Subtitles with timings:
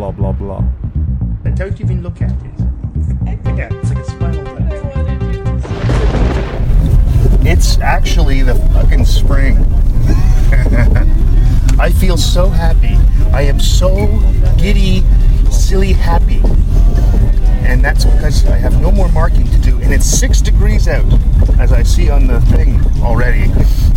[0.00, 0.64] blah, blah, blah.
[1.56, 2.38] Don't even look at it.
[3.54, 4.72] Yeah, it's like a spinal tap.
[7.44, 9.58] It's actually the fucking spring.
[11.78, 12.96] I feel so happy.
[13.34, 14.06] I am so
[14.56, 15.02] giddy,
[15.50, 16.40] silly happy.
[17.68, 19.78] And that's because I have no more marking to do.
[19.82, 21.04] And it's six degrees out,
[21.58, 23.52] as I see on the thing already.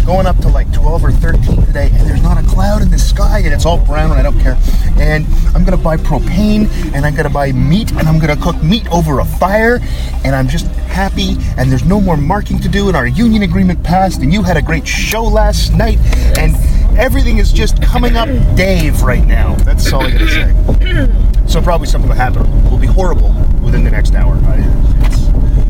[0.06, 3.00] Going up to like 12 or 13 today, and there's not a cloud in the
[3.00, 4.58] sky, and it's all brown, and I don't care.
[4.98, 5.26] And
[5.56, 9.20] I'm gonna buy propane, and I'm gonna buy meat, and I'm gonna cook meat over
[9.20, 9.80] a fire,
[10.26, 13.82] and I'm just happy, and there's no more marking to do, and our union agreement
[13.82, 16.00] passed, and you had a great show last night,
[16.38, 16.54] and
[16.98, 18.28] everything is just coming up
[18.58, 19.56] Dave right now.
[19.64, 21.48] That's all I gotta say.
[21.48, 22.70] so probably something will happen.
[22.70, 23.30] Will be horrible
[23.64, 24.36] within the next hour.
[24.36, 24.58] I,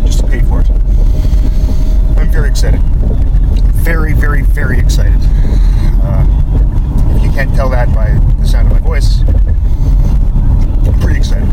[0.08, 0.70] just to pay for it.
[2.18, 2.82] I'm very excited.
[3.84, 5.20] Very, very, very excited.
[6.02, 6.26] Uh,
[7.18, 9.20] if you can't tell that by the sound of my voice,
[10.88, 11.50] I'm pretty excited.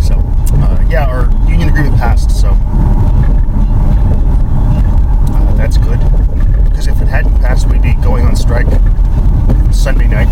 [0.00, 0.14] So,
[0.62, 2.50] uh, yeah, our union agreement passed, so
[5.32, 5.98] uh, that's good.
[6.70, 8.68] Because if it hadn't passed, we'd be going on strike
[9.72, 10.28] Sunday night.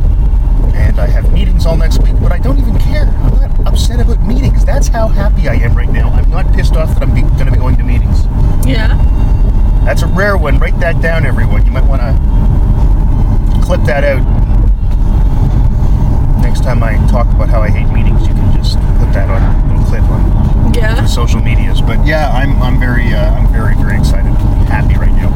[0.74, 3.06] and I have meetings all next week, but I don't even care.
[3.06, 4.64] I'm not upset about meetings.
[4.64, 6.10] That's how happy I am right now.
[6.10, 8.24] I'm not pissed off that I'm going to be going to meetings.
[8.66, 8.96] Yeah.
[9.84, 10.58] That's a rare one.
[10.58, 11.64] Write that down, everyone.
[11.66, 14.22] You might want to clip that out.
[16.42, 19.42] Next time I talk about how I hate meetings, you can just put that on
[19.42, 21.04] a little clip on Yeah.
[21.06, 21.80] social medias.
[21.80, 25.30] But yeah, I'm I'm very uh, I'm very very excited, I'm happy right now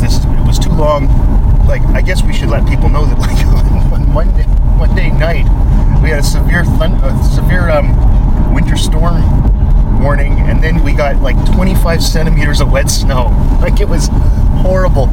[0.00, 1.08] this it was too long.
[1.66, 3.46] Like I guess we should let people know that like
[3.92, 5.44] on Monday Monday night
[6.02, 9.22] we had a severe thun- a severe um, winter storm
[10.00, 13.36] warning, and then we got like 25 centimeters of wet snow.
[13.60, 14.08] Like it was
[14.62, 15.08] horrible.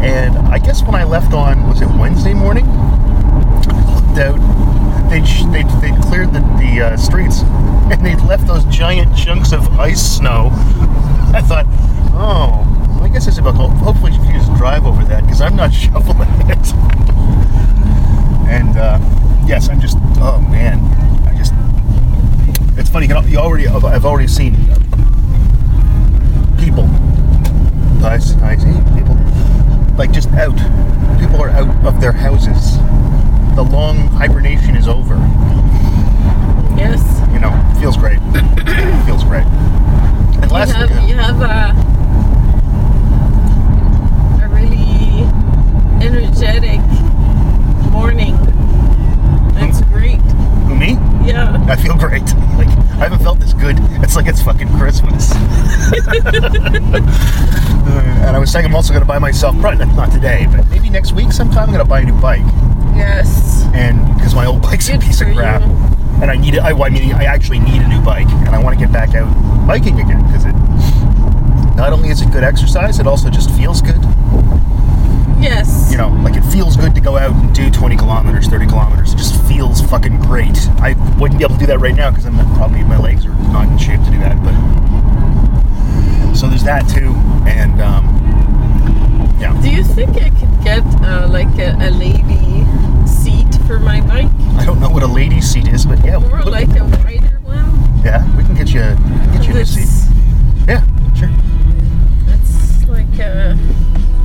[0.00, 2.64] And I guess when I left on was it Wednesday morning?
[2.64, 4.38] Looked out.
[5.10, 7.40] They'd, they'd, they'd cleared the, the uh, streets
[7.90, 10.50] and they'd left those giant chunks of ice snow.
[11.34, 11.66] I thought,
[12.14, 12.64] oh,
[13.08, 15.72] I guess it's about ho- hopefully you can just drive over that because I'm not
[15.74, 16.58] shoveling it.
[18.48, 18.98] And uh,
[19.46, 20.78] yes, I'm just, oh man,
[21.26, 21.54] I just,
[22.78, 23.06] it's funny.
[23.06, 24.54] You, you already, I've already seen
[26.58, 26.84] people.
[28.04, 29.16] I, I see people
[29.96, 30.56] like just out.
[31.18, 32.76] People are out of their houses.
[33.56, 35.14] The long hibernation is over.
[36.76, 37.00] Yes.
[37.32, 38.18] You know, feels great.
[39.06, 39.44] feels great.
[39.46, 41.88] And You last have you have a
[44.40, 45.24] a really
[46.02, 46.80] energetic
[47.90, 48.36] morning.
[49.54, 50.20] That's great.
[50.66, 50.92] who me?
[51.26, 51.64] Yeah.
[51.68, 52.22] I feel great.
[52.58, 53.76] Like I haven't felt this good.
[54.02, 55.30] It's like it's fucking Christmas.
[57.88, 60.68] Uh, and I was saying I'm also going to buy myself, probably not today, but
[60.68, 62.44] maybe next week sometime I'm going to buy a new bike.
[62.94, 63.64] Yes.
[63.72, 65.68] And because my old bike's a piece of crap, you.
[66.20, 66.58] and I need it.
[66.58, 69.14] I, I mean, I actually need a new bike, and I want to get back
[69.14, 69.26] out
[69.66, 70.52] biking again because it
[71.76, 74.02] not only is it good exercise, it also just feels good.
[75.40, 75.90] Yes.
[75.90, 79.12] You know, like it feels good to go out and do 20 kilometers, 30 kilometers.
[79.14, 80.56] It just feels fucking great.
[80.80, 83.34] I wouldn't be able to do that right now because I'm probably my legs are
[83.52, 84.36] not in shape to do that.
[84.42, 84.54] But
[86.34, 87.14] so there's that too,
[87.48, 88.04] and um,
[89.40, 89.58] yeah.
[89.62, 92.64] Do you think I could get uh, like a, a lady
[93.06, 94.30] seat for my bike?
[94.58, 97.38] I don't know what a lady seat is, but yeah, we'll More like a wider
[97.42, 98.02] one?
[98.04, 98.80] yeah, we can get you
[99.32, 99.88] get you a seat.
[100.68, 100.82] Yeah,
[101.14, 101.30] sure.
[102.26, 103.56] that's like a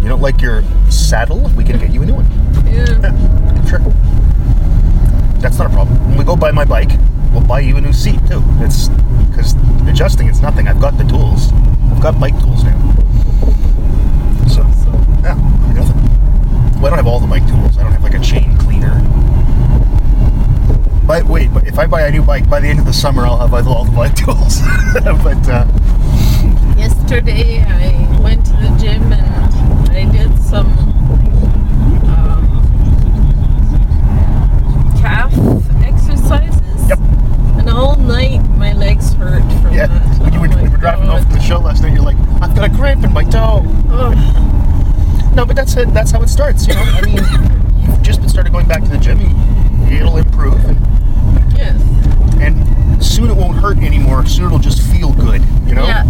[0.04, 1.50] You don't like your saddle?
[1.56, 2.26] We can get you a new one.
[2.68, 2.86] yeah.
[3.64, 3.80] Yeah, sure.
[5.40, 5.98] That's not a problem.
[6.10, 6.92] When we go buy my bike,
[7.32, 8.44] we'll buy you a new seat too.
[8.60, 8.90] It's
[9.30, 9.56] because
[9.88, 10.68] adjusting it's nothing.
[10.68, 11.52] I've got the tools.
[11.92, 12.78] I've got bike tools now.
[14.48, 14.62] So
[15.24, 15.36] yeah,
[15.74, 16.82] nothing.
[16.82, 17.78] Well, I don't have all the bike tools.
[17.78, 19.00] I don't have like a chain cleaner.
[21.08, 23.26] But wait, but if I buy a new bike by the end of the summer,
[23.26, 24.60] I'll have all the bike tools.
[25.24, 25.66] but uh,
[26.78, 29.53] Yesterday I went to the gym and
[29.96, 30.68] I did some
[32.10, 32.48] um,
[35.00, 35.34] calf
[35.84, 36.90] exercises.
[36.90, 37.00] Yep.
[37.60, 40.20] And all night my legs hurt from yeah, that.
[40.22, 41.24] when you were, Oh we were driving God.
[41.24, 43.62] from the show last night, you're like, I've got a cramp in my toe.
[43.90, 45.94] Oh, No, but that's it.
[45.94, 46.68] That's how it starts.
[46.68, 47.18] You know, I mean,
[47.82, 49.20] you've just been started going back to the gym.
[49.92, 50.78] It'll improve, and,
[51.56, 51.80] yes.
[52.42, 54.26] and soon it won't hurt anymore.
[54.26, 55.42] Soon it'll just feel good.
[55.68, 55.84] You know.
[55.86, 56.04] Yeah.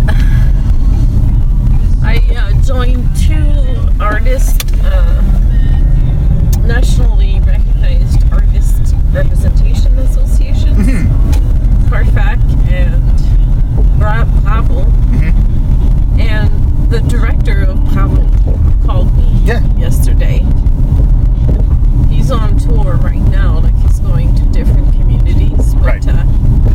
[2.05, 5.21] I uh, joined two artist, uh,
[6.65, 11.87] nationally recognized artist representation associations, mm-hmm.
[11.87, 12.39] Carfac
[12.69, 14.83] and Bra- Pavel.
[14.83, 16.19] Mm-hmm.
[16.19, 18.29] And the director of Pavel
[18.85, 19.65] called me yeah.
[19.77, 20.45] yesterday.
[22.09, 25.73] He's on tour right now, like he's going to different communities.
[25.75, 26.07] But right.
[26.07, 26.23] uh,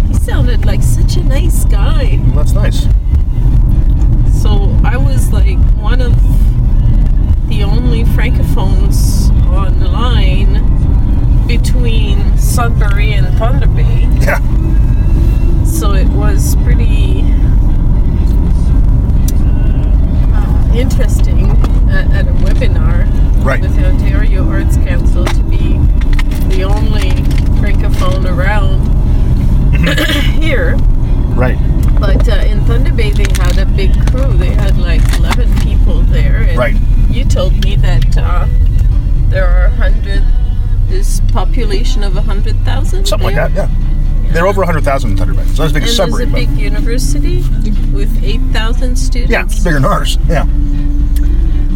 [0.06, 2.18] he sounded like such a nice guy.
[2.28, 2.86] Well, that's nice.
[12.58, 14.08] Sudbury and Thunder Bay.
[14.20, 14.40] Yeah.
[15.64, 17.22] So it was pretty
[20.34, 21.50] uh, interesting
[21.88, 23.06] at, at a webinar
[23.44, 23.60] Right.
[23.60, 25.78] with the Ontario Arts Council to be
[26.52, 27.10] the only
[27.60, 28.80] francophone around
[30.42, 30.74] here.
[31.36, 31.56] Right.
[32.00, 34.32] But uh, in Thunder Bay, they had a big crew.
[34.32, 36.38] They had like 11 people there.
[36.42, 36.74] And Right.
[37.08, 38.48] You told me that uh,
[39.28, 40.24] there are 100,
[40.88, 43.06] this population of 100,000.
[43.06, 43.52] Something like that.
[43.52, 44.32] Yeah.
[44.32, 45.42] They're over 100,000 in Thunder Bay.
[45.42, 47.38] It's not as big And as there's a big university
[47.92, 49.30] with 8,000 students.
[49.32, 50.18] yeah, it's bigger than ours.
[50.28, 50.46] Yeah.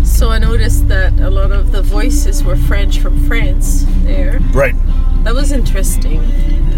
[0.05, 4.39] So I noticed that a lot of the voices were French from France there.
[4.53, 4.75] Right.
[5.25, 6.21] That was interesting.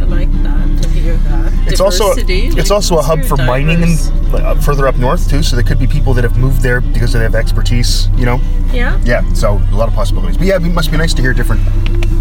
[0.01, 1.53] I like that to hear that.
[1.67, 5.43] It's also Diversity, it's also a hub for mining and up further up north too.
[5.43, 8.09] So there could be people that have moved there because they have expertise.
[8.17, 8.41] You know.
[8.73, 9.31] Yeah, Yeah.
[9.33, 10.37] So a lot of possibilities.
[10.37, 12.14] But yeah, it must be nice to hear different, yeah.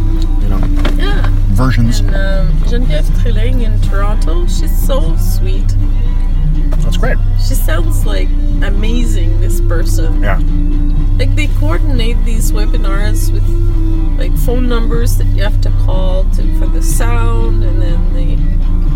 [1.54, 2.00] Versions.
[2.00, 5.76] And um, Trilling in Toronto, she's so sweet.
[6.82, 7.18] That's great.
[7.38, 8.28] She sounds like
[8.62, 10.22] amazing, this person.
[10.22, 10.40] Yeah.
[11.18, 13.48] Like they coordinate these webinars with
[14.20, 18.36] like phone numbers that you have to call to for the sound and then they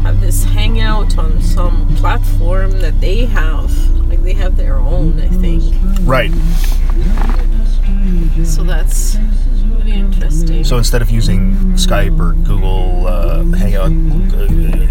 [0.01, 3.71] have this hangout on some platform that they have.
[4.09, 5.63] Like they have their own, I think.
[6.01, 6.31] Right.
[8.45, 9.18] So that's
[9.94, 10.63] interesting.
[10.63, 14.48] So instead of using Skype or Google uh, Hangout, uh,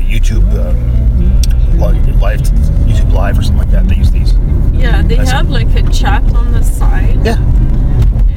[0.07, 4.35] YouTube um, live, YouTube Live or something like that, they use these.
[4.73, 5.31] yeah, they see.
[5.31, 7.25] have like a chat on the side.
[7.25, 7.37] Yeah.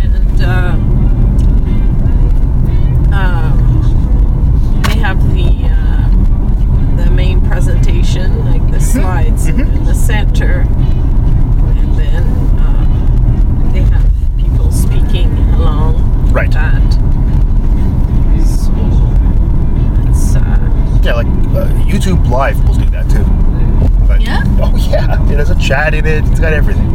[0.04, 1.00] and um,
[3.14, 9.76] um, they have the uh, the main presentation, like the slides mhm.
[9.76, 12.24] in the center, and then
[12.60, 16.48] um, they have people speaking along Right.
[16.48, 16.94] with that.
[18.46, 18.72] So
[20.10, 23.24] it's uh, Yeah, like uh, YouTube Live will do that too.
[24.08, 24.44] But- Yeah?
[24.62, 26.24] Oh yeah, it has a chat in it.
[26.26, 26.88] It's got everything.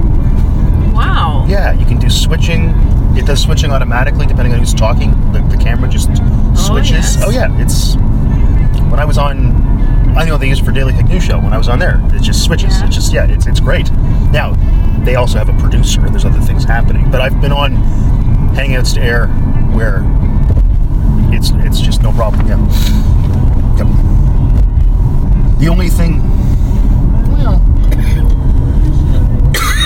[0.92, 1.44] wow.
[1.48, 2.70] Yeah, you can do switching.
[3.16, 5.10] It does switching automatically depending on who's talking.
[5.32, 6.08] The, the camera just
[6.56, 6.90] switches.
[6.90, 7.22] yes.
[7.24, 7.96] Oh yeah, it's
[8.90, 9.62] when I was on.
[10.16, 11.40] I know they use it for Daily Tech News Show.
[11.40, 12.78] When I was on there, it just switches.
[12.78, 12.86] Yeah.
[12.86, 13.90] It's just yeah, it's it's great.
[14.30, 14.52] Now
[15.04, 17.10] they also have a producer and there's other things happening.
[17.10, 17.74] But I've been on
[18.54, 19.26] Hangouts to Air
[19.74, 20.02] where
[21.32, 22.46] it's it's just no problem.
[22.46, 22.58] Yeah.
[23.78, 23.88] Yep.
[25.58, 26.20] The only thing.
[27.32, 27.60] Well.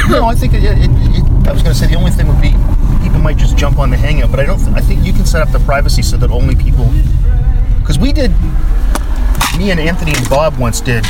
[0.09, 2.41] No, I think it, it, it, I was going to say the only thing would
[2.41, 2.55] be
[3.03, 4.59] people might just jump on the Hangout, but I don't.
[4.59, 6.87] Th- I think you can set up the privacy so that only people.
[7.81, 8.31] Because we did,
[9.59, 11.05] me and Anthony and Bob once did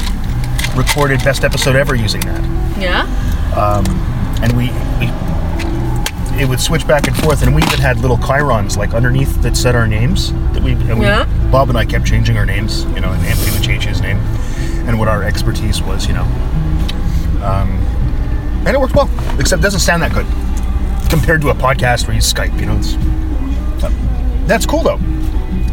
[0.76, 2.42] recorded best episode ever using that,
[2.78, 3.02] Yeah.
[3.54, 3.84] Um,
[4.42, 5.06] and we we
[6.38, 9.56] it would switch back and forth, and we even had little chyrons like underneath that
[9.56, 11.24] said our names that we and we Yeah.
[11.50, 14.18] Bob and I kept changing our names, you know, and Anthony would change his name
[14.86, 16.22] and what our expertise was, you know.
[17.42, 17.70] Um,
[18.66, 20.26] and it worked well, except it doesn't sound that good
[21.10, 22.76] compared to a podcast where you Skype, you know.
[22.78, 22.96] It's,
[24.46, 24.98] that's cool though.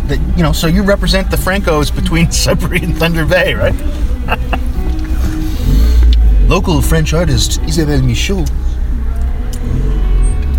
[0.08, 3.76] That you know, so you represent the Francos between Sudbury and Thunder Bay, right?
[6.50, 8.46] Local French artist Isabelle Michaud.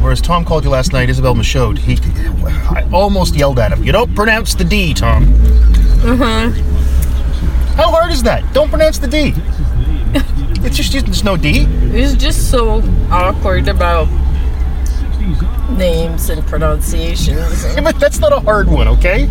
[0.06, 1.78] Or as Tom called you last night, Isabelle Michaud.
[1.78, 1.98] He,
[2.46, 3.82] I almost yelled at him.
[3.82, 5.25] You don't pronounce the D, Tom.
[6.04, 6.50] Uh-huh.
[7.75, 8.54] How hard is that?
[8.54, 9.34] Don't pronounce the D.
[10.64, 11.66] It's just there's no D.
[11.92, 14.06] It's just so awkward about
[15.70, 17.64] names and pronunciations.
[17.64, 19.25] Yeah, but that's not a hard one, okay?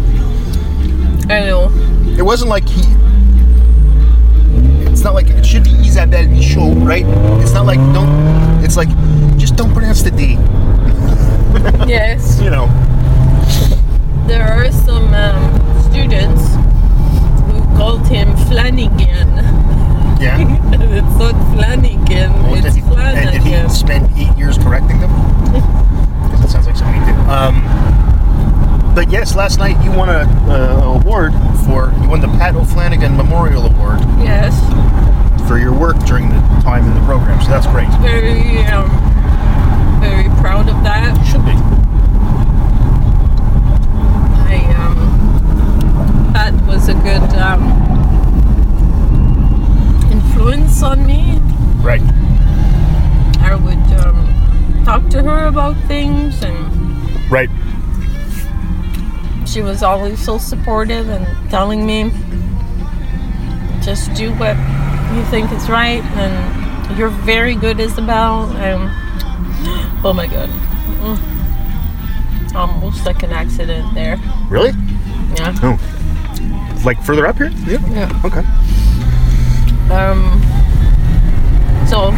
[1.29, 1.71] I know.
[2.17, 2.81] It wasn't like he.
[4.91, 7.05] It's not like it should be Isabelle Michaud, right?
[7.41, 8.61] It's not like don't.
[8.61, 8.89] It's like
[9.37, 10.37] just don't pronounce the D.
[11.87, 12.67] Yes, You know.
[14.27, 16.41] there are some um, students
[17.45, 19.35] who called him Flanagan.
[20.19, 20.37] Yeah.
[20.73, 25.11] it's not Flanagan, Well, it's did he, and did he spend eight years correcting them?
[26.25, 27.15] Because it sounds like something he did.
[27.29, 27.61] Um,
[28.95, 31.33] but yes, last night you won a uh, award
[31.65, 34.55] for you won the Pat O'Flanagan Memorial Award Yes,
[35.47, 37.39] for your work during the time in the program.
[37.41, 37.89] So that's great.
[38.01, 38.89] very, um,
[40.01, 40.54] very proud
[59.55, 62.11] she was always so supportive and telling me
[63.81, 64.57] just do what
[65.15, 68.51] you think is right, and you're very good, Isabel.
[68.57, 68.89] And
[70.05, 70.49] oh my god,
[70.99, 72.53] Mm.
[72.53, 74.17] almost like an accident there.
[74.49, 74.71] Really?
[75.35, 75.55] Yeah.
[75.63, 76.81] Oh.
[76.83, 77.51] Like further up here?
[77.65, 77.79] Yeah.
[77.91, 78.21] Yeah.
[78.25, 78.43] Okay.
[79.89, 80.41] Um.
[81.87, 82.09] So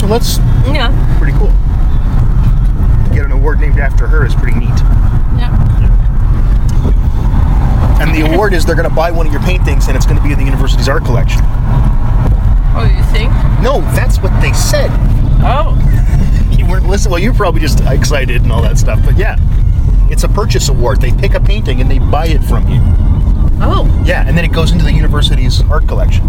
[0.00, 1.52] Well, that's yeah, pretty cool.
[3.14, 4.80] Get an award named after her is pretty neat.
[8.00, 10.16] And the award is they're going to buy one of your paintings and it's going
[10.18, 11.40] to be in the university's art collection.
[12.76, 13.30] Oh, you think?
[13.62, 14.90] No, that's what they said.
[15.46, 15.78] Oh,
[16.58, 17.12] You weren't listening.
[17.12, 19.00] Well, you're probably just excited and all that stuff.
[19.04, 19.36] But yeah,
[20.10, 21.00] it's a purchase award.
[21.00, 22.80] They pick a painting and they buy it from you.
[23.62, 26.22] oh, Yeah, and then it goes into the university's art collection.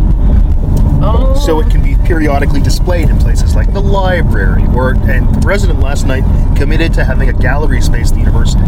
[1.04, 1.34] oh.
[1.46, 4.64] So it can be periodically displayed in places like the library.
[4.76, 6.24] Or and the resident last night
[6.58, 8.62] committed to having a gallery space at the university.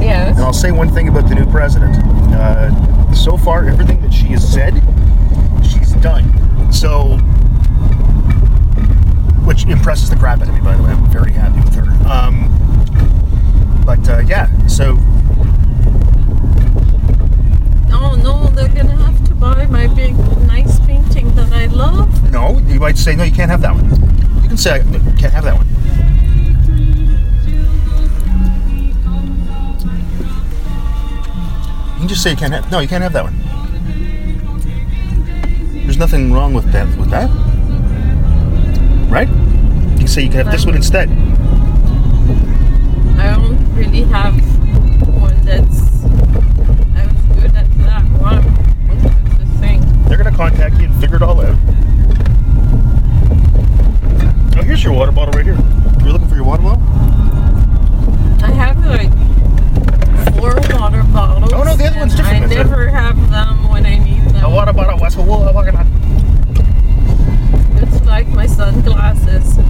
[0.00, 0.36] Yes.
[0.36, 1.96] And I'll say one thing about the new president.
[2.34, 4.74] Uh, so far, everything that she has said,
[5.64, 6.24] she's done.
[6.72, 7.16] So,
[9.46, 10.90] which impresses the crap out of me, by the way.
[10.90, 11.90] I'm very happy with her.
[12.10, 12.48] Um,
[13.84, 14.96] but uh, yeah, so
[17.92, 22.30] Oh no, they're gonna have to buy my big, nice painting that I love.
[22.30, 23.90] no, you might say no, you can't have that one.
[24.42, 25.66] You can say you can't have that one.
[32.10, 32.68] Just say you can't have.
[32.72, 33.36] No, you can't have that one.
[35.84, 36.88] There's nothing wrong with that.
[36.98, 37.30] With that,
[39.08, 39.28] right?
[39.28, 41.08] You can say you can have this one instead.
[43.16, 44.34] I don't really have
[45.06, 46.02] one that's
[46.96, 48.42] as good as that one.
[49.60, 50.08] The.
[50.08, 51.56] They're gonna contact you and figure it all out.
[54.56, 55.56] Oh, here's your water bottle right here.
[56.02, 56.82] You're looking for your water bottle?
[58.42, 59.19] I have like
[60.32, 61.52] four water bottles.
[61.52, 62.54] Oh, no, the other one's different, I it?
[62.54, 64.44] never have them when I need them.
[64.44, 64.98] A water bottle.
[64.98, 65.46] What's a wool?
[67.76, 69.58] It's like my sunglasses.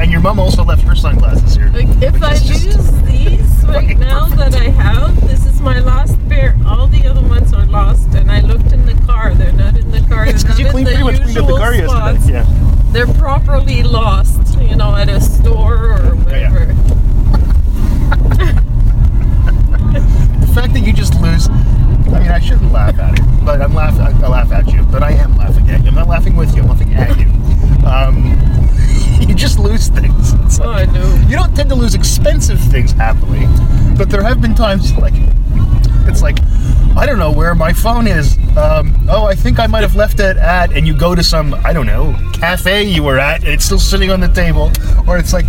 [0.00, 1.68] And your mom also left her sunglasses here.
[1.68, 4.52] Like if I use these right now perfect.
[4.52, 6.56] that I have, this is my last pair.
[6.66, 9.34] All the other ones are lost, and I looked in the car.
[9.34, 10.24] They're not in the car.
[10.26, 12.28] It's because you cleaned pretty much cleaned up the car spots.
[12.28, 12.38] yesterday.
[12.38, 12.92] Yeah.
[12.92, 16.50] They're properly lost, you know, at a store or yeah.
[16.50, 16.66] whatever.
[19.92, 21.48] The fact that you just lose.
[21.48, 24.00] I mean, I shouldn't laugh at it, but I'm laughing.
[24.24, 25.88] I, laugh at you, but I am laughing at you.
[25.88, 26.62] I'm not laughing with you.
[26.62, 27.26] I'm laughing at you.
[27.86, 28.36] Um,
[29.28, 30.32] you just lose things.
[30.44, 31.14] It's Oh, like- I know.
[31.28, 33.46] You don't tend to lose expensive things happily,
[33.96, 35.14] but there have been times like
[36.08, 36.38] it's like
[36.96, 38.36] I don't know where my phone is.
[38.56, 41.54] Um, oh, I think I might have left it at, and you go to some
[41.64, 44.72] I don't know cafe you were at, and it's still sitting on the table,
[45.06, 45.46] or it's like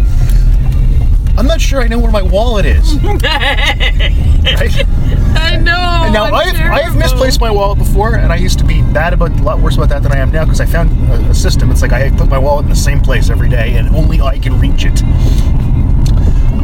[1.42, 2.94] I'm not sure I know where my wallet is.
[3.04, 3.20] right?
[5.36, 5.74] I know.
[5.74, 9.12] And now I've, I have misplaced my wallet before, and I used to be bad
[9.12, 11.34] about a lot worse about that than I am now because I found a, a
[11.34, 11.72] system.
[11.72, 14.38] It's like I put my wallet in the same place every day, and only I
[14.38, 15.02] can reach it.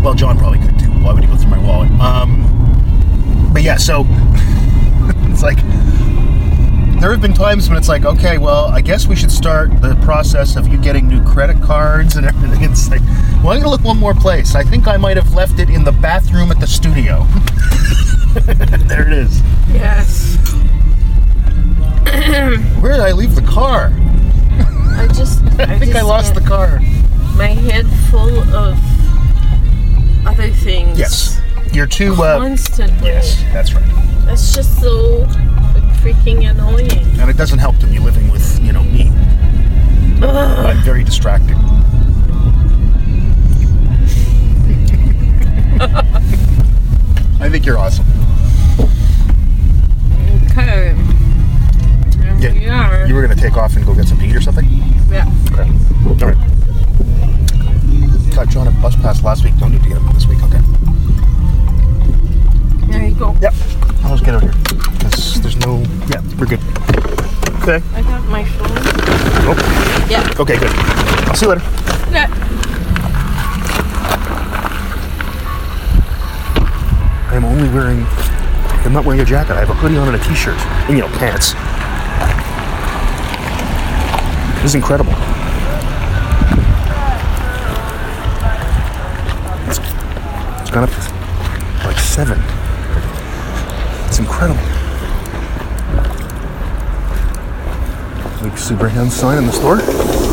[0.04, 0.92] Well, John probably could too.
[0.92, 1.90] Why would he go through my wallet?
[2.00, 4.06] Um, but yeah, so
[5.32, 5.58] it's like
[7.00, 9.96] there have been times when it's like, okay, well, I guess we should start the
[10.04, 12.64] process of you getting new credit cards and everything.
[12.64, 13.02] It's like,
[13.44, 14.56] well, I'm gonna look one more place.
[14.56, 17.24] I think I might have left it in the bathroom at the studio.
[18.88, 19.42] there it is.
[19.72, 20.38] Yes.
[22.82, 23.92] Where did I leave the car?
[24.98, 25.44] I just.
[25.60, 26.80] I think I lost the car.
[27.36, 28.78] My head full of
[30.26, 30.98] other things.
[30.98, 31.40] Yes.
[31.74, 32.14] You're too.
[32.14, 33.10] Uh, Constantly.
[33.10, 33.84] yes, that's right.
[34.26, 35.28] That's just so
[36.02, 36.92] freaking annoying.
[37.20, 39.12] And it doesn't help to be living with, you know, me.
[40.22, 41.56] I'm very distracted.
[47.40, 48.06] I think you're awesome.
[50.52, 50.96] Okay.
[52.18, 53.06] Here Yeah, we are.
[53.08, 54.66] You were gonna take off and go get some to eat or something?
[55.10, 55.26] yeah.
[55.52, 55.70] Okay.
[56.08, 56.38] All right.
[58.36, 59.56] Got John a bus pass last week.
[59.58, 60.42] Don't need to get him this week.
[60.44, 60.60] Okay.
[62.88, 63.36] There you go.
[63.42, 63.54] Yep.
[64.04, 64.54] I'll just get out here.
[64.98, 65.80] Because there's no.
[66.08, 66.60] Yeah, we're good.
[67.64, 67.82] Okay.
[67.94, 68.68] I got my phone.
[69.50, 70.24] Oh, Yeah.
[70.40, 70.72] okay, good.
[71.28, 71.64] I'll see you later.
[72.12, 72.28] Yeah.
[77.32, 78.06] I'm only wearing.
[78.86, 79.54] I'm not wearing a jacket.
[79.54, 81.54] I have a hoodie on and a t-shirt, and you know, pants.
[84.62, 85.12] This is incredible.
[89.68, 89.80] It's,
[90.62, 92.40] it's gone up to like seven.
[94.08, 94.62] It's incredible.
[98.42, 100.27] Big Super Hand sign in the store.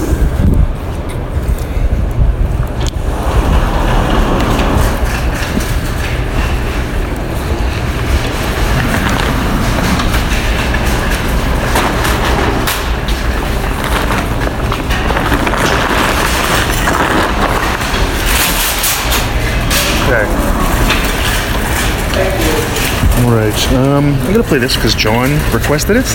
[23.72, 26.06] Um, I'm gonna play this because John requested it.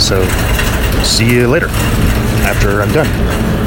[0.00, 0.24] So
[1.02, 1.68] see you later
[2.44, 3.61] after I'm done.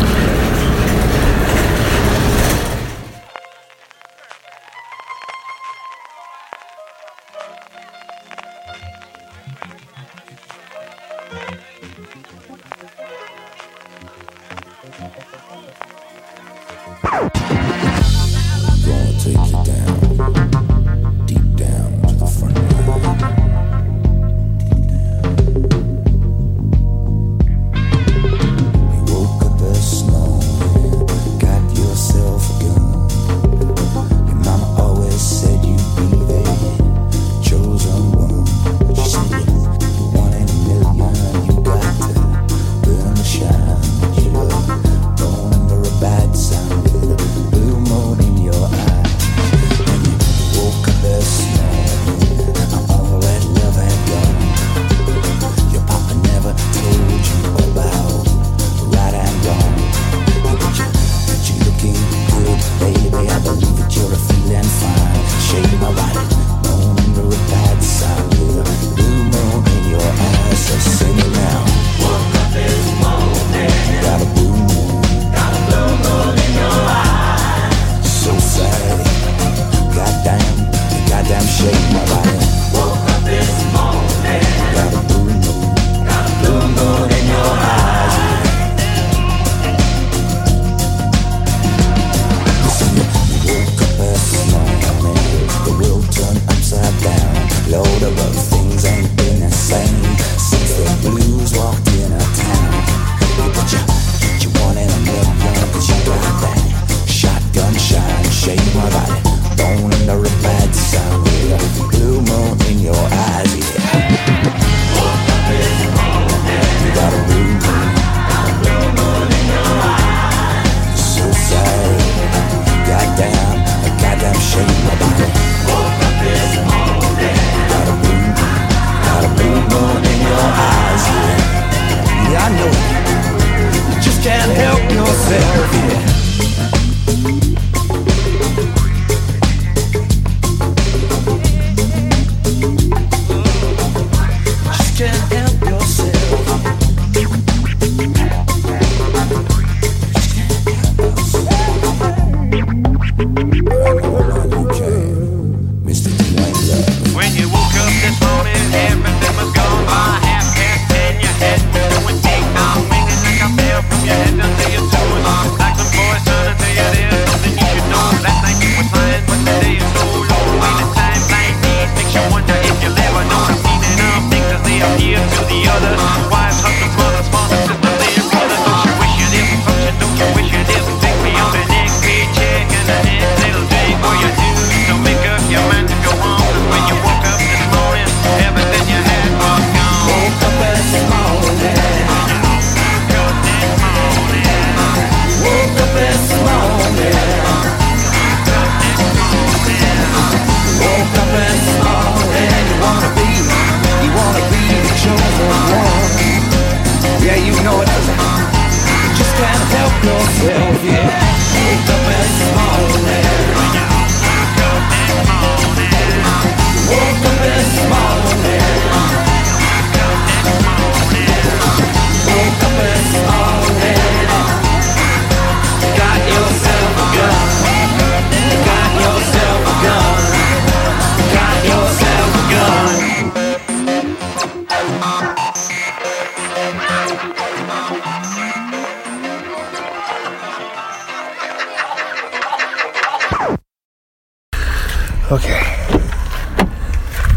[245.31, 245.59] Okay.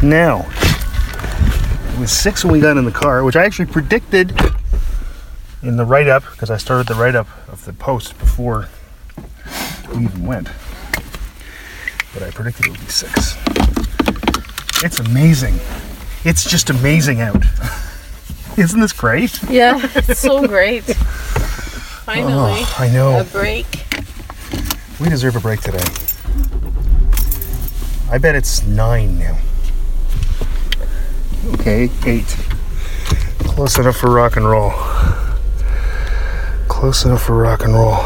[0.03, 0.47] Now,
[1.95, 4.39] it was six when we got in the car, which I actually predicted
[5.63, 8.69] in the write up because I started the write up of the post before
[9.95, 10.49] we even went.
[12.13, 13.37] But I predicted it would be six.
[14.85, 15.59] It's amazing.
[16.25, 17.43] It's just amazing out.
[18.59, 19.43] Isn't this great?
[19.45, 20.85] Yeah, it's so great.
[22.05, 23.19] Finally, oh, I know.
[23.19, 23.67] A break.
[25.01, 25.85] We deserve a break today.
[28.11, 29.39] I bet it's nine now.
[31.55, 32.27] Okay, eight.
[33.41, 34.71] Close enough for rock and roll.
[36.69, 37.97] Close enough for rock and roll.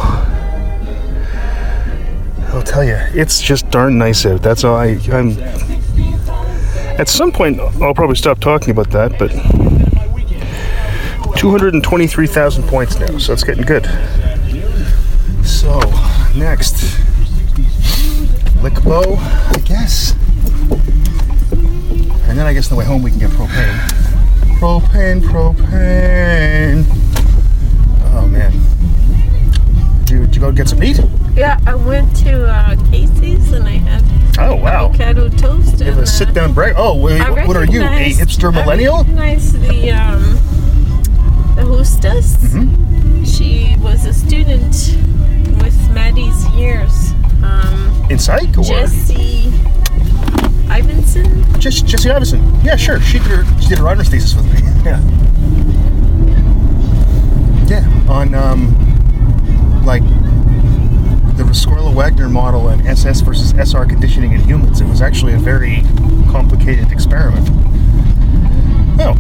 [2.52, 4.42] I'll tell you, it's just darn nice out.
[4.42, 5.38] That's all I, I'm.
[6.98, 9.30] At some point, I'll probably stop talking about that, but
[11.36, 13.86] 223,000 points now, so it's getting good.
[15.44, 15.80] So,
[16.36, 17.01] next.
[18.62, 20.12] Lickbow, I guess.
[22.29, 23.77] And then I guess on the way home we can get propane.
[24.59, 26.85] Propane, propane.
[28.14, 28.53] Oh man.
[30.05, 31.01] Did you, did you go get some meat?
[31.35, 34.03] Yeah, I went to uh, Casey's and I had
[34.38, 34.87] Oh wow.
[34.87, 35.81] avocado toast.
[35.81, 36.75] You have a uh, sit down break.
[36.77, 37.83] Oh, wait, what are you?
[37.83, 38.94] A hipster millennial?
[38.94, 40.22] I recognized the um,
[41.57, 42.37] the hostess.
[42.37, 43.25] Mm-hmm.
[43.25, 44.96] She was a student
[45.62, 47.12] with Maddie's years.
[47.42, 47.81] Um,
[48.12, 49.51] In psych or Jessie
[50.68, 51.44] Ivanson.
[51.59, 52.42] just Jesse Iverson?
[52.62, 53.01] Yeah, sure.
[53.01, 54.61] She did her she did her honors thesis with me.
[54.85, 55.01] Yeah.
[57.68, 58.11] Yeah.
[58.12, 58.75] On um
[59.87, 60.03] like
[61.38, 64.83] the Rescorla Wagner model and SS versus SR conditioning in humans.
[64.83, 65.81] It was actually a very
[66.31, 67.48] complicated experiment.
[69.01, 69.14] Oh.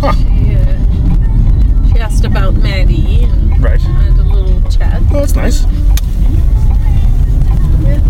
[0.00, 0.12] Huh.
[0.12, 3.80] She, uh, she asked about Maddie and Right.
[3.80, 5.02] had a little chat.
[5.10, 5.64] Oh, that's nice.
[7.82, 8.00] Yeah.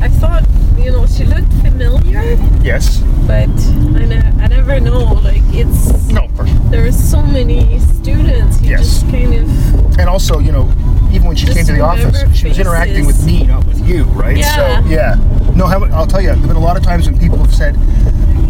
[0.00, 0.44] I thought,
[0.78, 2.22] you know, she looked familiar,
[2.62, 2.98] Yes.
[3.26, 5.04] but I, ne- I never know.
[5.22, 6.28] Like, it's No.
[6.70, 8.60] there are so many students.
[8.62, 8.80] You Yes.
[8.80, 10.70] just kind of And also, you know,
[11.12, 13.84] even when she came to the office, remember she was interacting with me, not with
[13.86, 14.36] you, right?
[14.36, 14.54] Yeah.
[14.82, 15.16] So, yeah.
[15.54, 17.74] No, how, I'll tell you, there've been a lot of times when people have said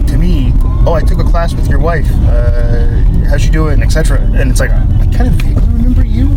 [0.08, 0.52] to me,
[0.86, 2.10] "Oh, I took a class with your wife.
[2.26, 2.86] Uh,
[3.30, 4.20] how's she doing?" Etc.
[4.20, 6.28] And it's like, I kind of vaguely remember you.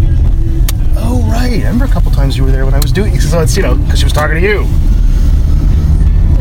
[0.95, 1.52] Oh, right.
[1.52, 3.19] I remember a couple times you were there when I was doing.
[3.19, 4.65] So it's you know, because she was talking to you.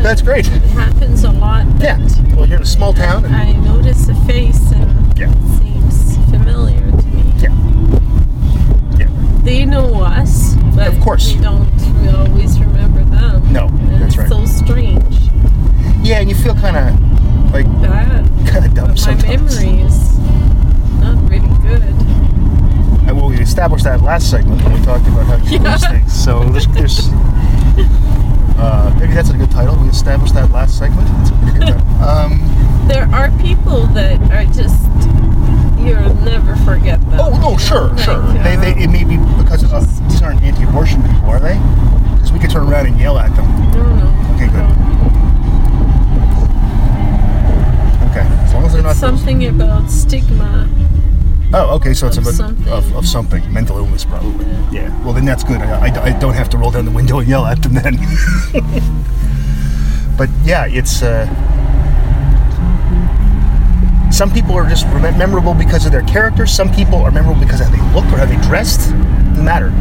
[0.01, 0.47] That's great.
[0.47, 1.65] it happens a lot.
[1.79, 1.97] Yeah.
[2.35, 5.29] Well, you're in a small town, and I notice a face and Yeah.
[5.31, 7.23] it seems familiar to me.
[7.37, 7.55] yeah,
[8.97, 9.07] yeah.
[9.43, 11.33] They know us, but Of course.
[11.33, 11.69] we don't
[12.01, 13.53] we always remember them.
[13.53, 14.29] No, And that's it's right.
[14.29, 15.29] So strange.
[16.03, 18.25] Yeah, and you feel kind of like Bad.
[18.47, 19.59] kind of dumb But my sometimes.
[19.59, 20.17] memory is
[20.99, 23.15] not really good.
[23.15, 25.73] Well, we established that last segment when we talked about how you Yeah.
[25.73, 26.13] lose things.
[26.23, 27.09] So there's, there's
[28.61, 29.75] uh, maybe that's a good title.
[29.77, 31.07] We established that last segment.
[31.07, 31.81] That's pretty good.
[32.01, 32.41] Um,
[32.87, 34.81] There are people that are just
[35.77, 37.19] you'll never forget them.
[37.19, 38.17] oh, no, sure, know, sure.
[38.17, 41.57] like, They, they, it may be because uh, these aren't anti-abortion people, are they?
[42.15, 43.45] Because we could turn around and yell at them.
[43.71, 44.33] no, no.
[44.35, 44.65] Okay, good.
[48.09, 50.67] Okay, as long as they're not those- Something about stigma.
[51.53, 51.93] Oh, okay.
[51.93, 52.67] So it's Of about something.
[52.69, 54.45] Of, of something, mental illness, probably.
[54.71, 54.89] Yeah.
[55.03, 55.61] Well, then that's good.
[55.61, 57.97] I, I, I don't have to roll down the window and yell at them then.
[60.17, 61.01] but yeah, it's.
[61.01, 61.27] Uh,
[64.11, 66.45] some people are just memorable because of their character.
[66.45, 68.89] Some people are memorable because of how they look or how they dressed.
[68.91, 69.71] Doesn't matter.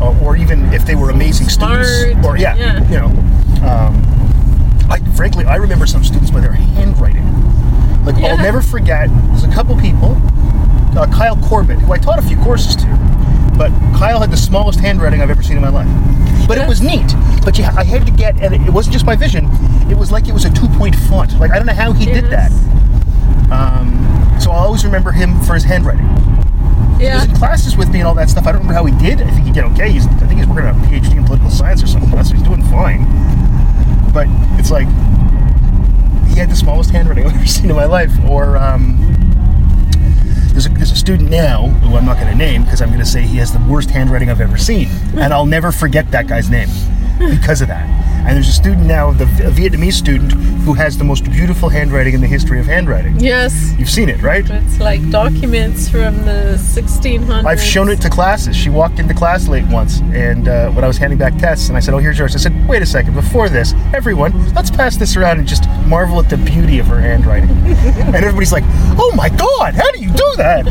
[0.00, 1.90] Uh, or even if they were amazing students.
[2.24, 2.88] Or yeah, yeah.
[2.88, 3.06] you know.
[3.66, 4.02] Um,
[4.90, 7.24] I frankly, I remember some students by their handwriting.
[8.04, 8.28] Like Yeah.
[8.28, 9.08] I'll never forget.
[9.28, 10.16] There's a couple people.
[10.96, 12.86] Uh, Kyle Corbett, who I taught a few courses to,
[13.58, 15.88] but Kyle had the smallest handwriting I've ever seen in my life.
[16.46, 17.12] But it was neat.
[17.44, 19.48] But you, I had to get, and it wasn't just my vision.
[19.90, 21.38] It was like it was a two-point font.
[21.40, 22.50] Like I don't know how he did that.
[23.50, 26.06] Um, so I'll always remember him for his handwriting.
[26.98, 27.16] He Yeah.
[27.16, 28.46] was in classes with me and all that stuff.
[28.46, 29.20] I don't remember how he did.
[29.22, 29.90] I think he did okay.
[29.90, 32.10] He's, I think he's working on a PhD in political science or something.
[32.10, 33.04] That's So he's doing fine.
[34.12, 34.26] But
[34.60, 34.86] it's like
[36.28, 38.12] he had the smallest handwriting I've ever seen in my life.
[38.28, 39.23] Or um,
[40.54, 43.00] there's a, there's a student now who I'm not going to name because I'm going
[43.00, 46.28] to say he has the worst handwriting I've ever seen, and I'll never forget that
[46.28, 46.68] guy's name
[47.18, 48.03] because of that.
[48.26, 50.32] And there's a student now, the a Vietnamese student,
[50.64, 53.20] who has the most beautiful handwriting in the history of handwriting.
[53.20, 53.74] Yes.
[53.78, 54.48] You've seen it, right?
[54.48, 57.44] It's like documents from the 1600s.
[57.44, 58.56] I've shown it to classes.
[58.56, 61.76] She walked into class late once, and uh, when I was handing back tests, and
[61.76, 63.12] I said, "Oh, here's yours." I said, "Wait a second.
[63.12, 67.00] Before this, everyone, let's pass this around and just marvel at the beauty of her
[67.00, 68.64] handwriting." and everybody's like,
[68.98, 70.64] "Oh my God, how do you do that?"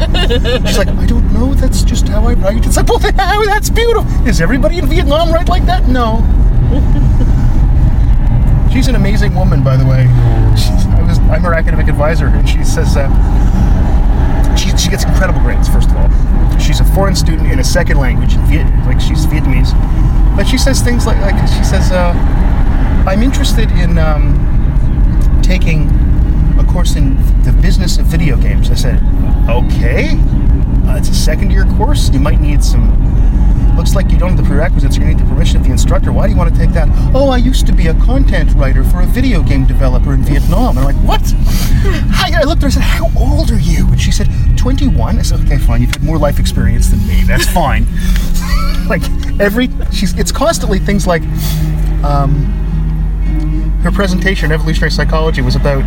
[0.67, 1.53] She's like, "I don't know.
[1.53, 2.99] That's just how I write." It's like, "Well.
[3.45, 4.05] That's beautiful.
[4.27, 6.17] Is everybody in Vietnam write like that?" No.
[8.73, 10.03] She's an amazing woman, by the way.
[10.57, 12.97] She's, I was, I'm her academic advisor, and she says.
[12.97, 13.07] Uh,
[14.57, 17.97] she, she gets incredible grades first of all she's a foreign student in a second
[17.97, 19.73] language Viet, like she's vietnamese
[20.35, 22.13] but she says things like, like she says uh,
[23.07, 24.39] i'm interested in um,
[25.41, 25.89] taking
[26.59, 29.01] a course in the business of video games i said
[29.49, 30.17] okay
[30.87, 32.91] uh, it's a second year course you might need some
[33.75, 36.27] looks like you don't have the prerequisites to need the permission of the instructor why
[36.27, 39.01] do you want to take that oh i used to be a content writer for
[39.01, 41.21] a video game developer in vietnam and i'm like what
[41.85, 43.85] Hi, I looked at her and said, How old are you?
[43.87, 45.19] And she said, 21.
[45.19, 45.81] I said, Okay, fine.
[45.81, 47.23] You've had more life experience than me.
[47.23, 47.85] That's fine.
[48.87, 49.01] like,
[49.41, 51.23] every, she's, it's constantly things like,
[52.05, 52.45] um,
[53.83, 55.83] her presentation, evolutionary psychology, was about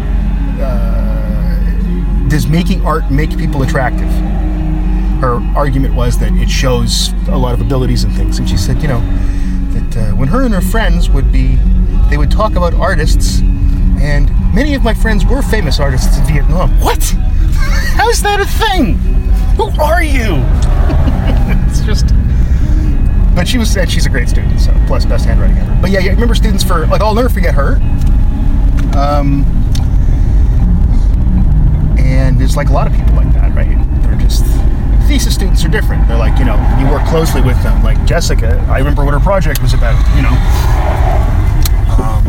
[0.61, 4.11] uh, does making art make people attractive?
[5.21, 8.83] Her argument was that it shows a lot of abilities and things, and she said,
[8.83, 9.01] you know,
[9.71, 11.57] that uh, when her and her friends would be,
[12.11, 13.41] they would talk about artists,
[14.01, 16.71] and many of my friends were famous artists in Vietnam.
[16.81, 17.03] What?
[17.97, 18.95] How's that a thing?
[19.57, 20.37] Who are you?
[21.71, 22.07] it's just.
[23.35, 25.79] But she was said she's a great student, so plus best handwriting ever.
[25.81, 27.77] But yeah, yeah, remember students for like I'll never forget her.
[28.97, 29.45] Um,
[31.99, 33.77] and there's like a lot of people like that, right?
[34.03, 34.45] They're just
[35.07, 36.07] thesis students are different.
[36.09, 37.83] They're like you know you work closely with them.
[37.83, 39.97] Like Jessica, I remember what her project was about.
[40.17, 40.35] You know.
[42.03, 42.27] Um,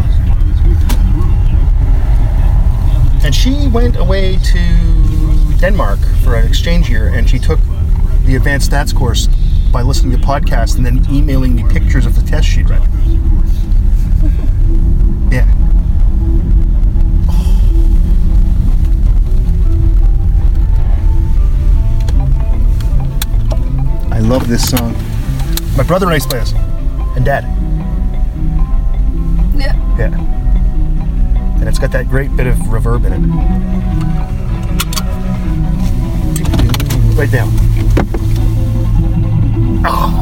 [3.23, 7.59] and she went away to Denmark for an exchange year, and she took
[8.23, 9.27] the advanced stats course
[9.71, 12.81] by listening to podcasts and then emailing me pictures of the test she'd read.
[15.31, 15.66] Yeah.
[24.27, 24.93] Love this song.
[25.77, 26.51] My brother and I used to play this,
[27.15, 27.45] and Dad.
[29.57, 29.73] Yeah.
[29.97, 30.13] Yeah.
[31.59, 33.19] And it's got that great bit of reverb in it.
[37.17, 37.49] Right down.
[39.85, 40.16] Oh,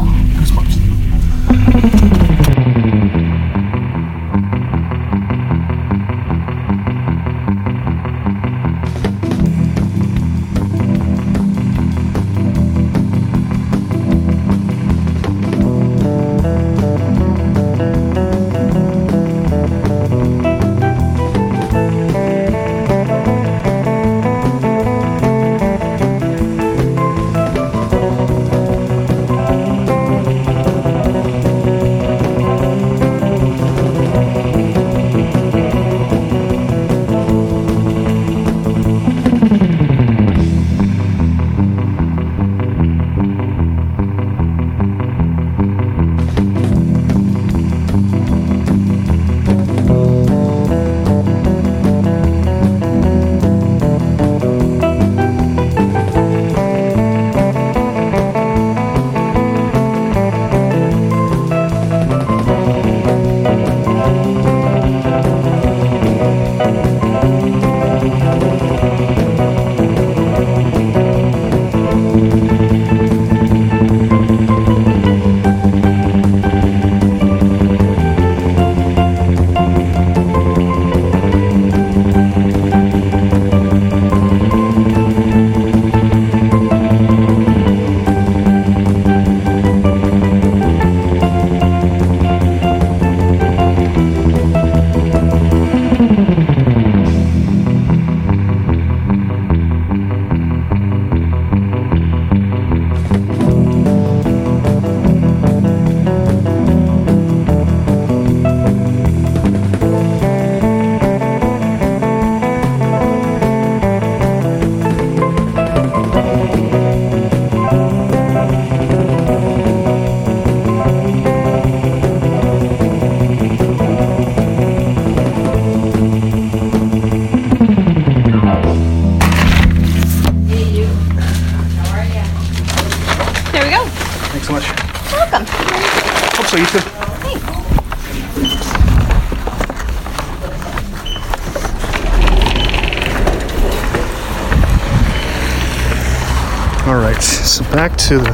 [147.15, 148.31] right, so back to the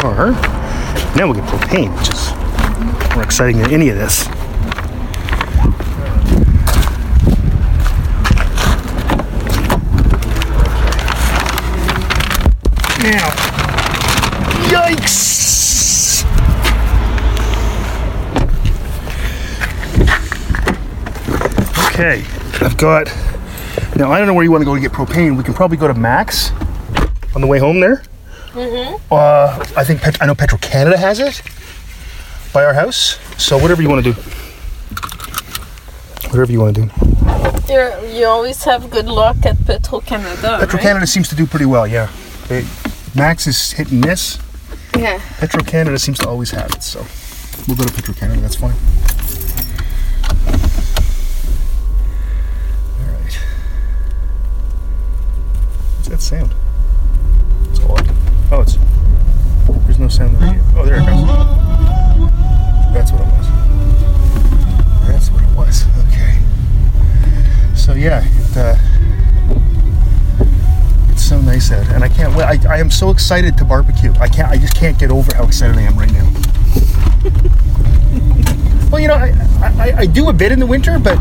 [0.00, 0.32] car.
[1.16, 4.26] Now we'll get propane, which is more exciting than any of this.
[13.02, 13.28] Now,
[14.70, 16.24] yikes!
[21.90, 22.24] Okay,
[22.64, 23.06] I've got.
[23.96, 25.36] Now I don't know where you want to go to get propane.
[25.36, 26.50] We can probably go to Max
[27.34, 28.02] on the way home there.
[28.56, 31.42] Uh, I think Pet- I know Petro Canada has it
[32.52, 33.18] by our house.
[33.36, 34.20] So whatever you want to do,
[36.30, 36.90] whatever you want to do.
[37.72, 40.58] You're, you always have good luck at Petro Canada.
[40.60, 40.82] Petro right?
[40.82, 41.86] Canada seems to do pretty well.
[41.86, 42.08] Yeah,
[42.48, 42.64] They-
[43.16, 44.38] Max is hit and miss.
[44.96, 45.20] Yeah.
[45.38, 46.82] Petro Canada seems to always have it.
[46.82, 47.04] So
[47.66, 48.40] we'll go to Petro Canada.
[48.40, 48.74] That's fine.
[53.00, 53.38] All right.
[55.96, 56.54] What's that sound?
[58.56, 58.78] Oh, it's.
[59.84, 60.62] There's no sound in the radio.
[60.76, 61.26] Oh, there it goes.
[62.94, 63.48] That's what it was.
[65.08, 65.84] That's what it was.
[66.06, 66.38] Okay.
[67.74, 68.76] So yeah, it, uh,
[71.10, 72.44] it's so nice out, and I can't wait.
[72.44, 74.12] I, I am so excited to barbecue.
[74.20, 74.48] I can't.
[74.48, 76.30] I just can't get over how excited I am right now.
[78.92, 79.34] well, you know, I,
[79.80, 81.18] I, I do a bit in the winter, but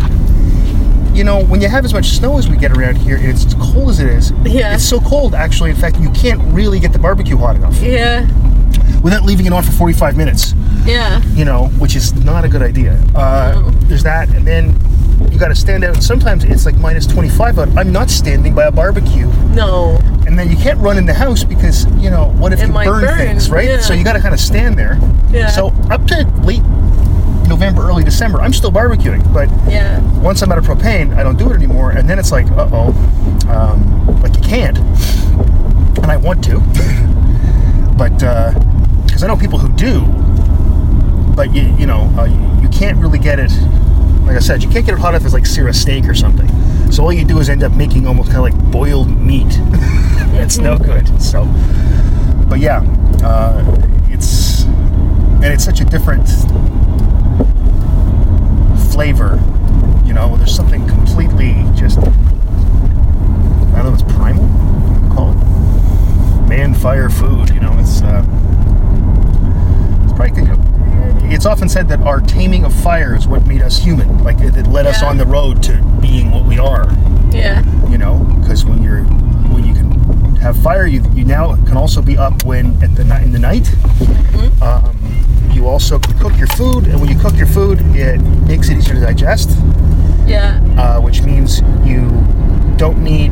[1.14, 3.46] you know, when you have as much snow as we get around here, and it's
[3.46, 4.74] as cold as it is, Yeah.
[4.74, 5.36] it's so cold.
[5.36, 8.26] Actually, in fact, you can't really get the barbecue hot enough Yeah.
[9.02, 11.22] without leaving it on for 45 minutes Yeah.
[11.36, 12.98] you know, which is not a good idea.
[13.16, 13.70] Uh, No.
[13.88, 14.76] There's that, and then
[15.32, 16.02] you got to stand out.
[16.02, 17.70] Sometimes it's like minus 25 out.
[17.78, 20.00] I'm not standing by a barbecue, No.
[20.26, 22.74] and then you can't run in the house because you know what if It you
[22.74, 23.68] burn, burn, things, right?
[23.68, 23.80] yeah.
[23.82, 24.98] So you got to kind of stand there.
[25.32, 25.50] Yeah.
[25.50, 26.64] So up to late
[27.48, 30.00] November, early December, I'm still barbecuing, but Yeah.
[30.22, 32.68] once I'm out of propane, I don't do it anymore, and then it's like, uh
[32.72, 32.90] oh,
[33.50, 36.60] um, like you can't, and I want to,
[37.98, 38.14] but
[39.06, 40.02] because I know people who do,
[41.36, 43.52] but you you know uh, you, you can't really get it.
[44.26, 46.16] Like I said, you can't get it hot enough as like sear a steak or
[46.16, 46.48] something.
[46.92, 49.48] So all you do is end up making almost kind of like boiled meat.
[50.40, 51.22] it's no good.
[51.22, 51.46] So,
[52.48, 52.82] but yeah,
[53.24, 53.64] uh,
[54.10, 56.28] it's and it's such a different
[58.94, 59.42] flavor.
[60.06, 62.04] You know, there's something completely just I
[63.82, 64.46] don't know, it's primal.
[64.46, 67.50] what Call it man, fire, food.
[67.50, 68.24] You know, it's uh,
[70.04, 70.60] it's probably good.
[71.34, 74.24] It's often said that our taming of fire is what made us human.
[74.24, 76.86] Like it, it led us on the road to being what we are.
[77.32, 77.64] Yeah.
[77.90, 79.04] You know, because when you're
[79.52, 79.90] when you can
[80.36, 83.40] have fire, you you now can also be up when at the night in the
[83.40, 83.68] night.
[84.62, 84.96] Um,
[85.54, 88.96] you also cook your food, and when you cook your food, it makes it easier
[88.96, 89.50] to digest,
[90.26, 90.60] Yeah.
[90.78, 92.10] uh, which means you
[92.78, 93.32] don't need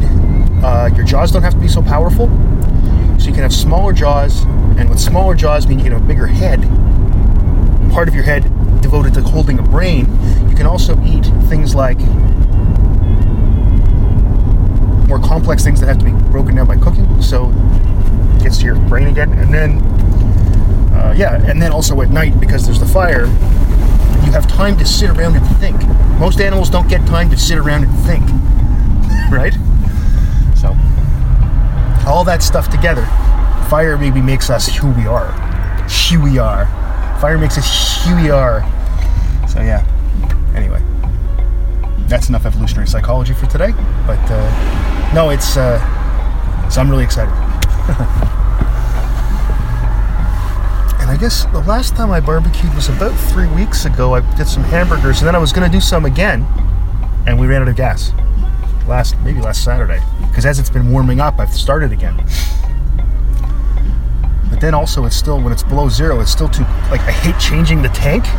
[0.63, 2.27] uh, your jaws don't have to be so powerful.
[3.17, 4.43] So you can have smaller jaws,
[4.77, 6.62] and with smaller jaws, mean you can have a bigger head.
[7.91, 8.43] Part of your head
[8.81, 10.05] devoted to holding a brain.
[10.49, 11.99] You can also eat things like
[15.07, 17.21] more complex things that have to be broken down by cooking.
[17.21, 17.51] So
[18.38, 19.79] it gets to your brain again, and then
[21.12, 23.26] uh, yeah, and then also at night because there's the fire,
[24.26, 25.82] you have time to sit around and think.
[26.19, 28.24] Most animals don't get time to sit around and think,
[29.32, 29.54] right?
[30.56, 30.76] So
[32.08, 33.06] all that stuff together,
[33.69, 35.32] fire maybe makes us who we are.
[36.10, 36.65] Who we are.
[37.19, 38.62] Fire makes us who we are.
[39.47, 39.86] So yeah.
[40.56, 40.82] Anyway,
[42.08, 43.71] that's enough evolutionary psychology for today.
[44.08, 45.80] But uh, no, it's uh,
[46.69, 47.34] so I'm really excited.
[51.12, 54.15] I guess the last time I barbecued was about three weeks ago.
[54.15, 56.47] I did some hamburgers, and then I was going to do some again,
[57.28, 58.13] and we ran out of gas.
[58.88, 62.15] Last maybe last Saturday, because as it's been warming up, I've started again.
[64.50, 67.38] But then also, it's still when it's below zero, it's still too like I hate
[67.38, 68.24] changing the tank.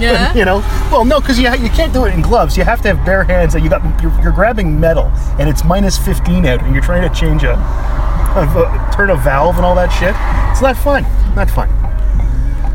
[0.00, 0.34] Yeah.
[0.34, 0.58] you know,
[0.90, 2.56] well, no, because you you can't do it in gloves.
[2.56, 3.54] You have to have bare hands.
[3.54, 5.04] And you got you're, you're grabbing metal,
[5.38, 9.56] and it's minus 15 out, and you're trying to change a, a turn a valve
[9.56, 10.14] and all that shit.
[10.50, 11.04] It's not fun.
[11.34, 11.70] Not fun.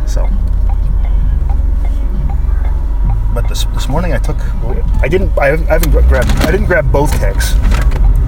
[0.07, 0.25] So,
[3.37, 4.35] but this this morning I took
[4.99, 7.53] I didn't I haven't, I haven't grabbed I didn't grab both tanks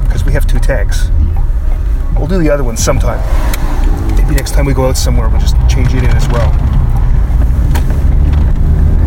[0.03, 1.09] because we have two tanks.
[2.15, 3.19] We'll do the other one sometime.
[4.15, 6.51] Maybe next time we go out somewhere, we'll just change it in as well.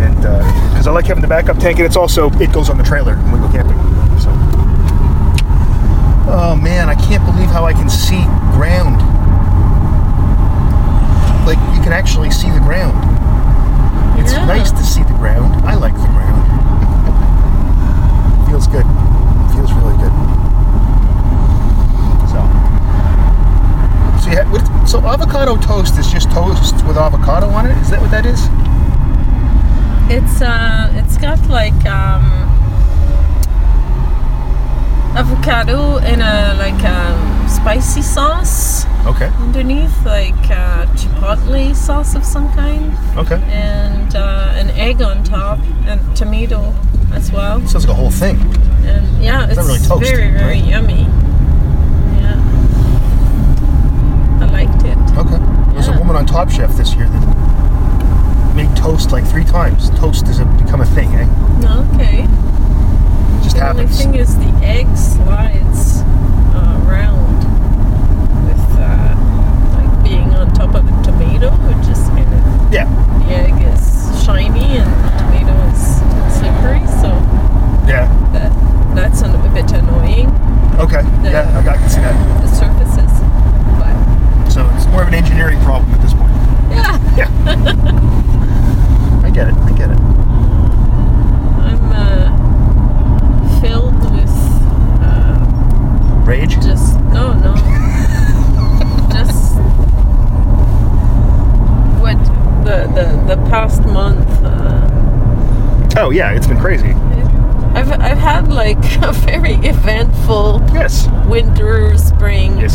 [0.02, 2.78] And uh, because I like having the backup tank, and it's also it goes on
[2.78, 3.78] the trailer when we go camping.
[4.18, 4.30] So,
[6.34, 8.24] oh man, I can't believe how I can see
[8.58, 8.98] ground.
[11.46, 12.98] Like you can actually see the ground.
[14.22, 14.44] It's Yeah.
[14.46, 15.52] nice to see the ground.
[15.66, 16.42] I like the ground.
[18.48, 18.86] Feels good.
[19.52, 20.14] Feels really good.
[22.30, 22.38] So,
[24.22, 24.44] so yeah.
[24.52, 27.76] What, so avocado toast is just toast with avocado on it.
[27.78, 28.40] Is that what that is?
[30.08, 32.22] It's uh, it's got like um,
[35.52, 39.26] avocado in a like um, spicy sauce Okay.
[39.40, 43.42] underneath, like uh, chipotle sauce of some kind, Okay.
[43.50, 46.72] and uh, an egg on top, and tomato
[47.12, 47.58] as well.
[47.66, 48.36] Sounds like a whole thing.
[48.86, 50.64] And yeah, it's not really toast, very very right?
[50.64, 51.02] yummy.
[52.20, 52.38] Yeah,
[54.40, 54.96] I liked it.
[55.18, 55.38] Okay.
[55.72, 59.90] There's a woman on Top Chef this year that made toast like three times.
[59.98, 61.26] Toast has become a thing, eh?
[61.92, 62.28] Okay.
[63.52, 63.98] Just The only happens.
[64.00, 66.00] thing is the egg slides
[66.56, 67.36] uh, around
[68.48, 69.12] with uh,
[69.76, 72.86] like being on top of a tomato, which is kind of Yeah.
[73.18, 75.82] the egg is shiny and the tomato is
[76.32, 77.12] slippery, so
[77.86, 78.08] Yeah.
[78.32, 78.52] that
[78.94, 80.28] that's a bit annoying.
[80.80, 81.02] Okay.
[81.22, 82.40] The- Yeah, I, got- I can see that.
[82.40, 83.12] The surfaces,
[83.78, 86.32] but So it's more of an engineering problem at this point.
[87.18, 88.21] yeah, I
[96.24, 96.54] Rage?
[96.54, 97.54] Just no, no.
[99.12, 99.54] Just
[102.00, 102.16] what
[102.64, 104.28] the the the past month.
[104.42, 106.92] Uh, oh yeah, it's been crazy.
[107.74, 112.58] I've I've had like a very eventful yes winter spring.
[112.58, 112.71] Yes,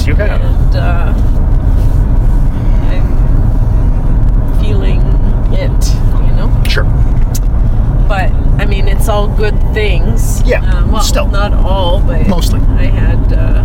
[11.17, 11.31] still.
[11.31, 12.59] not all, but Mostly.
[12.59, 13.63] I had uh,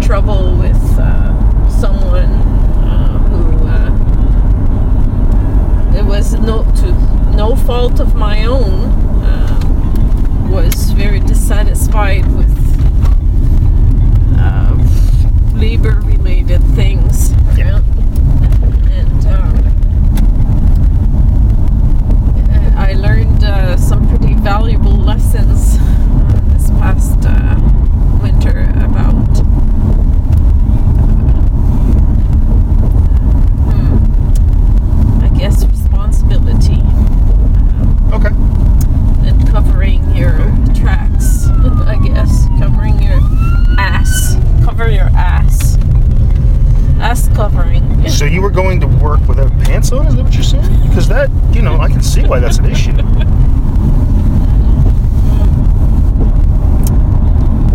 [0.00, 2.32] trouble with uh, someone
[2.84, 3.90] uh, who uh,
[5.98, 6.92] it was no to
[7.36, 8.86] no fault of my own.
[9.22, 9.60] Uh,
[10.50, 12.56] was very dissatisfied with
[14.38, 14.74] uh,
[15.54, 17.32] labor-related things.
[17.56, 17.82] Yeah.
[18.90, 19.54] And um,
[22.78, 27.56] I learned uh, some pretty valuable lessons uh, this past uh,
[28.22, 29.38] winter about
[33.68, 36.80] hmm, I guess responsibility
[38.14, 38.34] Okay.
[39.28, 40.32] and covering your
[40.74, 41.48] tracks.
[41.86, 43.18] I guess covering your
[43.78, 45.76] ass, cover your ass,
[47.00, 48.08] ass covering.
[48.08, 50.06] So you were going to work without pants on?
[50.06, 50.88] Is that what you're saying?
[50.88, 52.92] Because that, you know, I can see why that's an issue.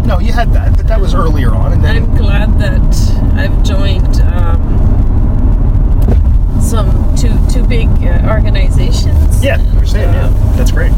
[0.05, 2.81] No, you had that, but that was earlier on, and then I'm glad that
[3.33, 4.61] I've joined um,
[6.61, 9.43] some two two big uh, organizations.
[9.43, 10.91] yeah, saying Uh, yeah, that's great.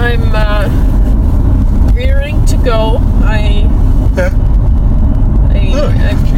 [0.00, 0.68] I'm uh,
[1.94, 2.96] rearing to go.
[3.22, 3.68] I
[4.16, 4.30] Yeah.
[5.50, 5.70] I,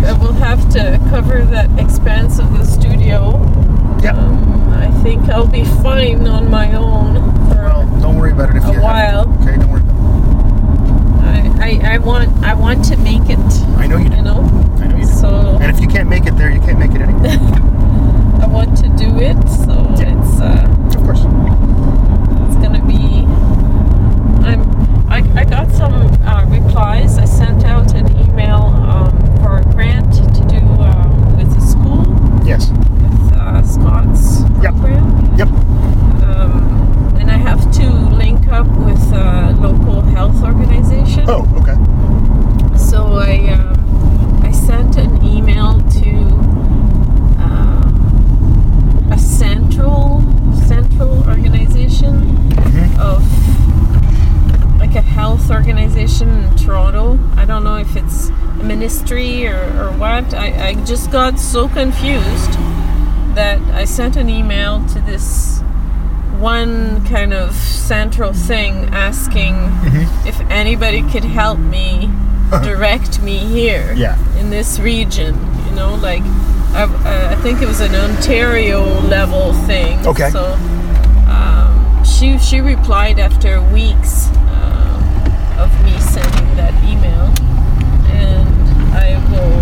[0.05, 3.50] I I will have to cover that expanse of the studio.
[4.03, 4.13] Yeah.
[4.17, 7.15] Um, I think I'll be fine on my own
[7.49, 9.29] for Well, don't worry about it if a you have- while.
[9.43, 9.91] Okay, don't worry about
[11.61, 13.39] I, I, I want I want to make it.
[13.39, 13.63] it.
[13.77, 14.17] I know you do.
[14.17, 14.41] You know.
[14.81, 15.11] I know you do.
[15.13, 17.31] So And if you can't make it there, you can't make it anywhere.
[18.43, 19.37] I want to do it.
[19.49, 20.17] So Yeah.
[20.19, 21.21] it's uh, of course.
[21.21, 23.27] it's gonna be.
[24.47, 24.61] I'm.
[25.11, 25.93] I, I got some
[26.25, 27.19] uh, replies.
[27.19, 29.11] I sent out an email um,
[29.43, 32.07] for a grant to do um, with the school
[32.47, 32.71] Yes.
[33.67, 34.75] Scott's Yep.
[34.77, 35.35] program.
[35.37, 35.49] Yep.
[35.49, 41.25] Um, and I have to link up with a local health organization.
[41.29, 41.77] Oh, okay.
[42.77, 46.11] So I um, I sent an email to
[47.45, 50.23] um, a central
[50.67, 52.99] central organization Mhm.
[52.99, 53.23] of
[54.79, 57.19] like a health organization in Toronto.
[57.37, 58.31] I don't know if it's
[58.61, 60.35] a ministry or, or what.
[60.35, 62.51] I, I just got so confused
[63.41, 65.61] that I sent an email to this
[66.39, 70.29] one kind of central thing asking Mm-hmm.
[70.29, 72.11] if anybody could help me
[72.63, 74.17] direct me here Yeah.
[74.39, 75.35] in this region
[75.67, 76.23] you know like
[76.81, 76.83] I,
[77.33, 78.79] I think it was an Ontario
[79.17, 80.29] level thing Okay.
[80.31, 80.45] so
[81.37, 85.01] um, she she replied after weeks um,
[85.65, 87.25] of me sending that email
[88.23, 88.49] and
[89.05, 89.61] I will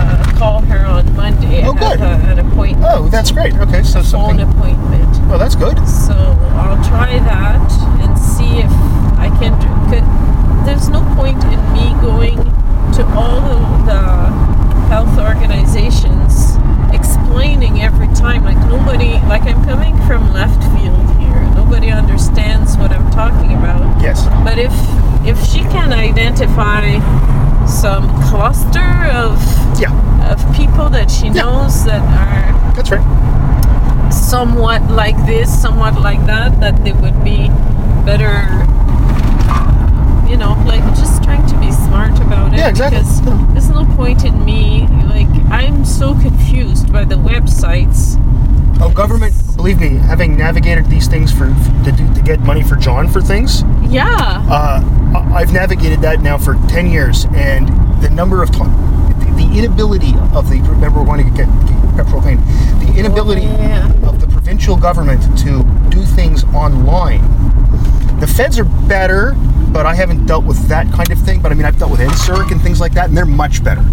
[0.00, 2.00] uh, call her on Monday Oh, I have good.
[2.00, 3.54] a, an appointment Oh, that's great.
[3.54, 4.40] Okay, so phone something.
[4.40, 5.76] appointment Oh, that's good.
[5.88, 6.14] so
[6.54, 8.70] I'll try that and see if
[9.18, 9.56] I can.
[9.90, 10.04] Could,
[10.66, 12.36] there's no point in me going
[12.94, 14.02] to all of the
[14.88, 16.56] health organizations
[16.94, 18.44] explaining every time.
[18.44, 21.42] Like nobody, like I'm coming from left field here.
[21.54, 24.00] Nobody understands what I'm talking about.
[24.02, 24.24] Yes.
[24.44, 24.72] But if
[25.26, 26.98] if she can identify
[27.66, 29.38] some cluster of
[29.78, 29.92] Yeah,
[30.32, 31.42] of people that she Yeah.
[31.42, 34.12] knows that are that's right.
[34.12, 37.50] somewhat like this, somewhat like that, that they would be
[38.04, 38.48] better,
[40.28, 42.58] you know, like just trying to be smart about it.
[42.58, 42.98] Yeah, exactly.
[43.00, 43.20] Because
[43.52, 48.16] there's no point in me, like, I'm so confused by the websites.
[48.80, 49.34] Oh, government.
[49.66, 51.46] Believe me, having navigated these things for
[51.82, 54.06] to do to get money for John for things, Yeah.
[54.48, 54.80] uh,
[55.34, 57.66] I've navigated that now for ten years, and
[58.00, 58.72] the number of times,
[59.36, 64.08] the inability of the remember we're going to get, get petrol the inability Oh, yeah.
[64.08, 67.22] of the provincial government to do things online.
[68.20, 69.34] The feds are better,
[69.72, 71.40] but I haven't dealt with that kind of thing.
[71.42, 73.84] But I mean, I've dealt with NSERC and things like that, and they're much better.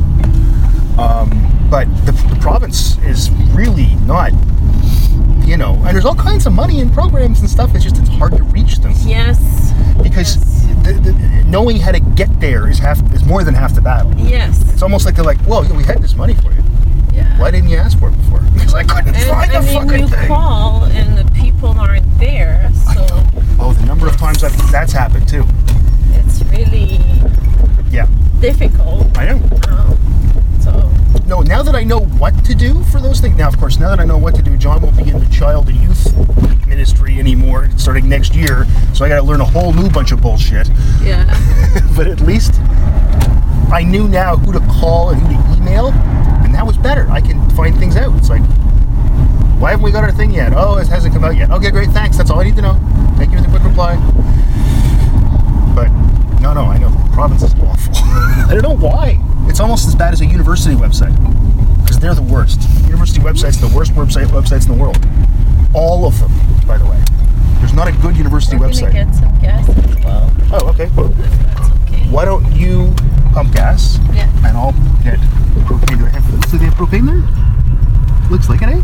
[0.97, 4.31] Um, but the, the province is really not,
[5.45, 7.73] you know, and there's all kinds of money and programs and stuff.
[7.73, 9.39] It's just it's hard to reach them Yes.
[10.03, 10.85] because Yes.
[10.85, 14.13] the, the, knowing how to get there is half is more than half the battle.
[14.17, 14.61] Yes.
[14.71, 16.63] It's almost like they're like, "Well, we had this money for you.
[17.11, 17.39] Yeah.
[17.39, 19.81] Why didn't you ask for it before?" Because I couldn't And find I the mean,
[19.81, 20.27] fucking you thing.
[20.27, 23.03] call and the people aren't there, so
[23.59, 25.43] Oh, the number of times I've, that's happened too.
[26.11, 26.99] it's really
[27.89, 28.07] Yeah,
[28.39, 29.07] difficult.
[29.17, 29.35] I know.
[29.69, 29.97] Um,
[31.27, 33.37] No, now that I know what to do for those things.
[33.37, 35.29] Now, of course, now that I know what to do, John won't be in the
[35.29, 36.13] child and youth
[36.67, 38.65] ministry anymore starting next year.
[38.93, 40.67] So I got to learn a whole new bunch of bullshit.
[41.01, 41.25] Yeah.
[41.95, 42.59] but at least
[43.71, 45.89] I knew now who to call and who to email,
[46.43, 47.07] and that was better.
[47.09, 48.15] I can find things out.
[48.17, 48.41] It's like,
[49.59, 50.51] why haven't we got our thing yet?
[50.55, 51.51] Oh, it hasn't come out yet.
[51.51, 52.17] Okay, great, thanks.
[52.17, 52.79] That's all I need to know.
[53.17, 53.95] Thank you for the quick reply.
[55.75, 55.89] But
[56.41, 57.93] no, no, I know the province is awful.
[57.95, 59.19] I don't know why.
[59.49, 61.13] It's almost as bad as a university website
[61.83, 62.61] because they're the worst.
[62.85, 64.97] University websites, the worst website websites in the world.
[65.73, 66.31] All of them,
[66.67, 66.99] by the way.
[67.59, 68.93] There's not a good university We're website.
[68.93, 70.31] get some gas as well.
[70.53, 70.89] oh, okay.
[70.97, 72.09] Okay.
[72.09, 72.93] Why don't you
[73.33, 73.97] pump gas?
[74.13, 74.29] Yeah.
[74.45, 74.73] And I'll
[75.03, 75.19] get
[75.65, 75.97] propane.
[75.99, 78.29] Do I have, do they have propane there?
[78.29, 78.81] Looks like it, eh?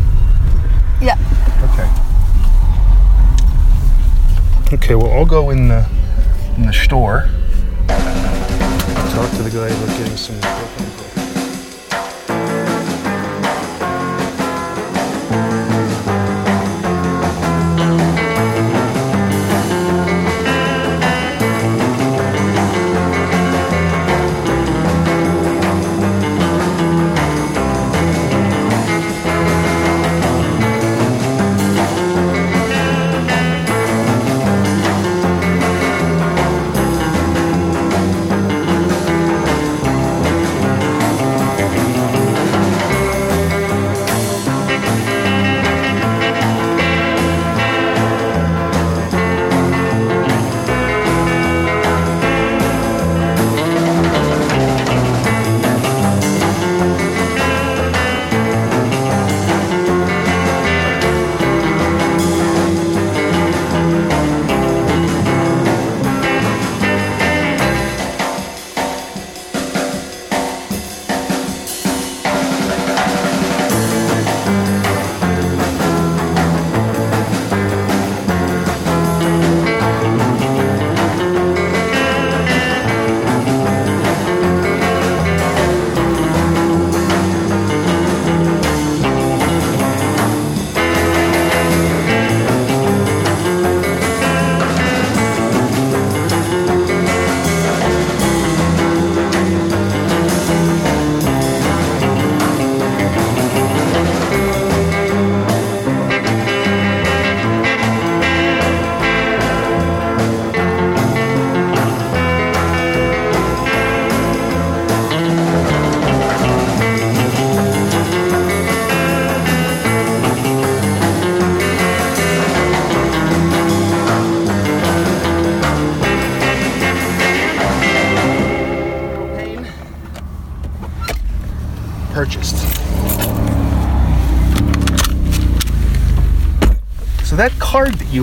[1.00, 1.16] Yeah.
[1.72, 1.88] Okay.
[4.74, 5.86] Okay, well, I'll go in the
[6.56, 7.28] in the store.
[9.10, 10.36] Talk to the guy about getting some.
[10.36, 10.99] Propane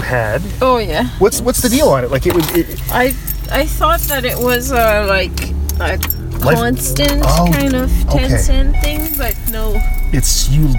[0.07, 1.09] had, Oh yeah.
[1.19, 2.11] what's what's the deal on it?
[2.11, 2.49] Like it was.
[2.55, 3.13] It, I
[3.51, 5.97] I thought that it was uh, like a
[6.43, 8.37] Life- constant Oh, kind of ten okay.
[8.37, 9.73] cent thing, but no.
[10.13, 10.69] it's you.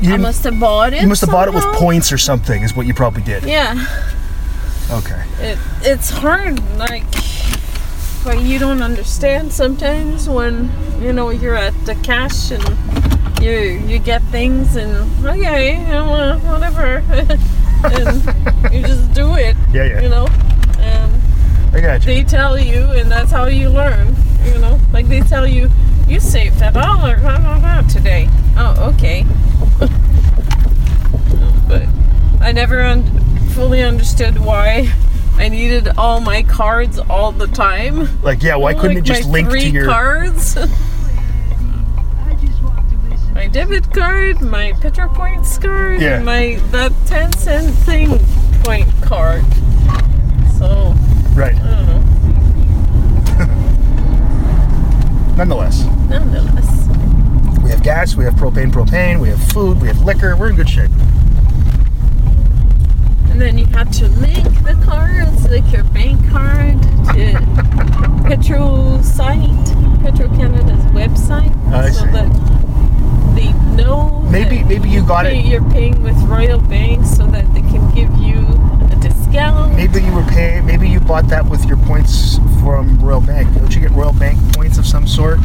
[0.00, 1.00] You, I must have bought it.
[1.02, 1.78] you must have bought it with somehow.
[1.78, 2.62] points or something.
[2.62, 3.44] Is what you probably did.
[3.44, 3.74] Yeah.
[4.90, 5.22] Okay.
[5.40, 7.04] It it's hard like
[8.24, 10.70] but you don't understand sometimes when
[11.00, 12.64] you know you're at the cash and
[13.42, 13.52] you
[13.86, 14.92] you get things and
[15.26, 17.02] okay you know, whatever
[17.84, 20.00] and you just do it Yeah, yeah.
[20.00, 20.26] you know
[20.78, 21.22] and
[21.74, 22.06] I got you.
[22.06, 24.14] they tell you and that's how you learn
[24.44, 25.70] you know like they tell you
[26.08, 29.24] you saved a dollar blah, blah, blah, today oh okay
[31.68, 31.82] but
[32.40, 33.04] I never un-
[33.50, 34.92] fully understood why
[35.36, 38.22] I needed all my cards all the time.
[38.22, 39.86] Like, yeah, why couldn't Like it just link three to your?
[39.86, 40.56] cards?
[43.34, 46.16] my debit card, my Petro Points card, Yeah.
[46.16, 48.18] and my that ten cent thing
[48.62, 49.44] point card.
[50.58, 50.94] So
[51.34, 51.54] Right.
[51.56, 52.00] I don't know.
[55.36, 56.88] Nonetheless, Nonetheless,
[57.62, 60.36] we have gas, we have propane, propane, we have food, we have liquor.
[60.36, 60.90] We're in good shape.
[63.30, 66.80] and then you have to link the cards, like your bank card,
[67.14, 67.32] to
[68.28, 69.66] Petro site,
[70.02, 72.10] Petro Canada's website, I so see.
[72.12, 72.30] that
[73.76, 74.20] know.
[74.30, 75.46] Maybe, maybe you got pay- it.
[75.46, 78.40] You're paying with Royal Bank so that they can give you
[78.92, 79.74] a discount.
[79.74, 80.66] Maybe you were paying.
[80.66, 83.54] Maybe you bought that with your points from Royal Bank.
[83.56, 85.38] Don't you get Royal Bank points of some sort?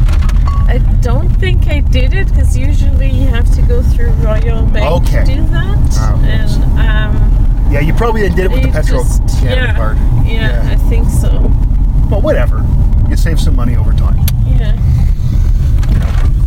[0.66, 5.02] I don't think I did it because usually you have to go through Royal Bank
[5.08, 5.24] Okay.
[5.24, 5.78] to do that.
[5.98, 9.96] Oh, and um, Yeah, you probably did it with the you Petro just- yeah, card.
[10.24, 11.40] Yeah, I think so.
[12.08, 12.64] But whatever.
[13.08, 14.18] You save some money over time.
[14.46, 14.76] Yeah.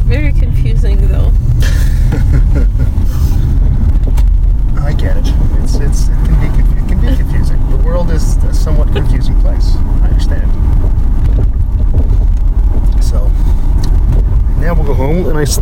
[0.06, 0.98] Very confusing.
[0.98, 1.32] confusing though.
[4.82, 5.28] I get it.
[5.64, 7.70] It's it's it can be conf- it can be confusing.
[7.70, 9.76] The world is a somewhat confusing place.
[10.02, 10.52] I understand.
[13.04, 13.28] So
[14.60, 15.60] now we'll go home, and I s-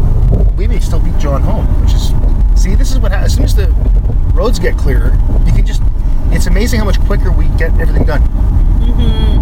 [0.72, 2.14] we may still beat John home, which is
[2.56, 3.68] see this is what ha- as soon as the
[4.34, 5.82] roads get clearer, you can just
[6.32, 8.22] it's amazing how much quicker we get everything done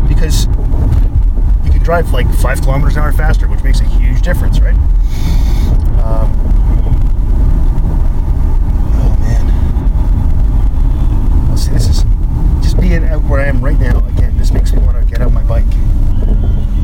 [0.07, 0.47] because
[1.63, 4.73] you can drive like five kilometers an hour faster, which makes a huge difference, right?
[6.01, 6.33] Um,
[8.95, 9.45] oh man.
[11.47, 12.03] Well, see, this is
[12.63, 13.99] just being out where I am right now.
[14.07, 15.69] Again, this makes me want to get out my bike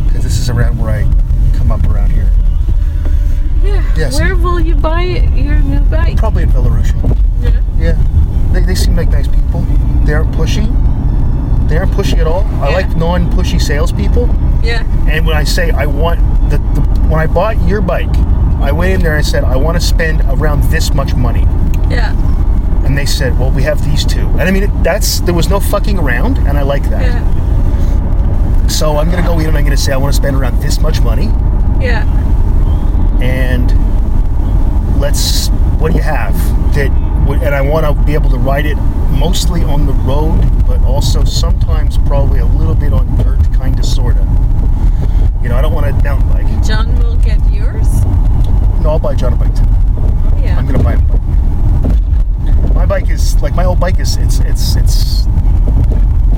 [0.06, 1.02] because this is around where I
[1.58, 2.32] come up around here.
[3.98, 4.20] Yes.
[4.20, 6.18] Where will you buy your new bike?
[6.18, 7.18] Probably in Belarusian.
[7.42, 7.62] Yeah.
[7.78, 9.62] Yeah, they, they seem like nice people.
[10.06, 10.66] They aren't pushy.
[11.70, 12.44] They aren't pushy at all.
[12.62, 12.76] I Yeah.
[12.76, 14.28] like non-pushy salespeople.
[14.64, 14.84] Yeah.
[15.10, 16.20] And when I say I want
[16.50, 18.14] the, the when I bought your bike,
[18.60, 21.42] I went in there and said I want to spend around this much money,
[21.90, 22.14] Yeah.
[22.86, 24.28] and they said, well, we have these two.
[24.40, 27.02] And I mean, it- that's there was no fucking around, and I like that.
[27.02, 28.68] Yeah.
[28.68, 30.80] So I'm gonna go in and I'm gonna say I want to spend around this
[30.82, 31.26] much money,
[31.80, 32.04] Yeah.
[33.22, 33.72] And
[34.99, 35.49] let's
[35.80, 36.34] what do you have
[36.74, 36.89] that
[37.28, 38.76] would and I want to be able to ride it
[39.11, 43.86] mostly on the road but also sometimes probably a little bit on dirt kind of
[43.86, 44.22] sorta.
[45.41, 46.66] You know I don't want a mountain bike.
[46.66, 48.03] John will get yours.
[48.82, 49.63] no I'll buy John a bike too.
[49.66, 50.57] Oh yeah.
[50.57, 52.74] I'm gonna buy a bike.
[52.74, 55.28] My bike is like my old bike is it's it's it's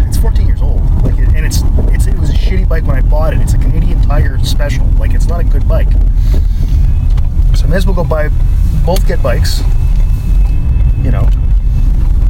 [0.08, 0.82] it's 14 years old.
[1.04, 1.62] Like it, and it's
[1.94, 3.42] it's it was a shitty bike when I bought it.
[3.42, 4.86] It's a Canadian Tire special.
[5.00, 5.90] Like it's not a good bike
[7.58, 8.30] so I may as well go buy
[8.86, 9.62] both get bikes
[11.02, 11.28] you know.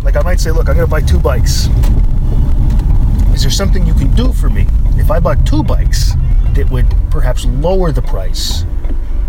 [0.03, 1.67] Like I might say look I'm gonna buy two bikes.
[3.33, 4.65] Is there something you can do for me?
[4.95, 6.13] If I bought two bikes
[6.53, 8.63] that would perhaps lower the price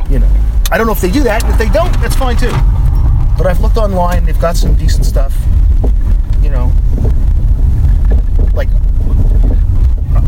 [0.09, 0.31] you know.
[0.71, 2.53] I don't know if they do that if they don't that's fine too.
[3.37, 5.37] But I've looked online they've got some decent stuff
[6.43, 6.73] you know
[8.55, 8.69] like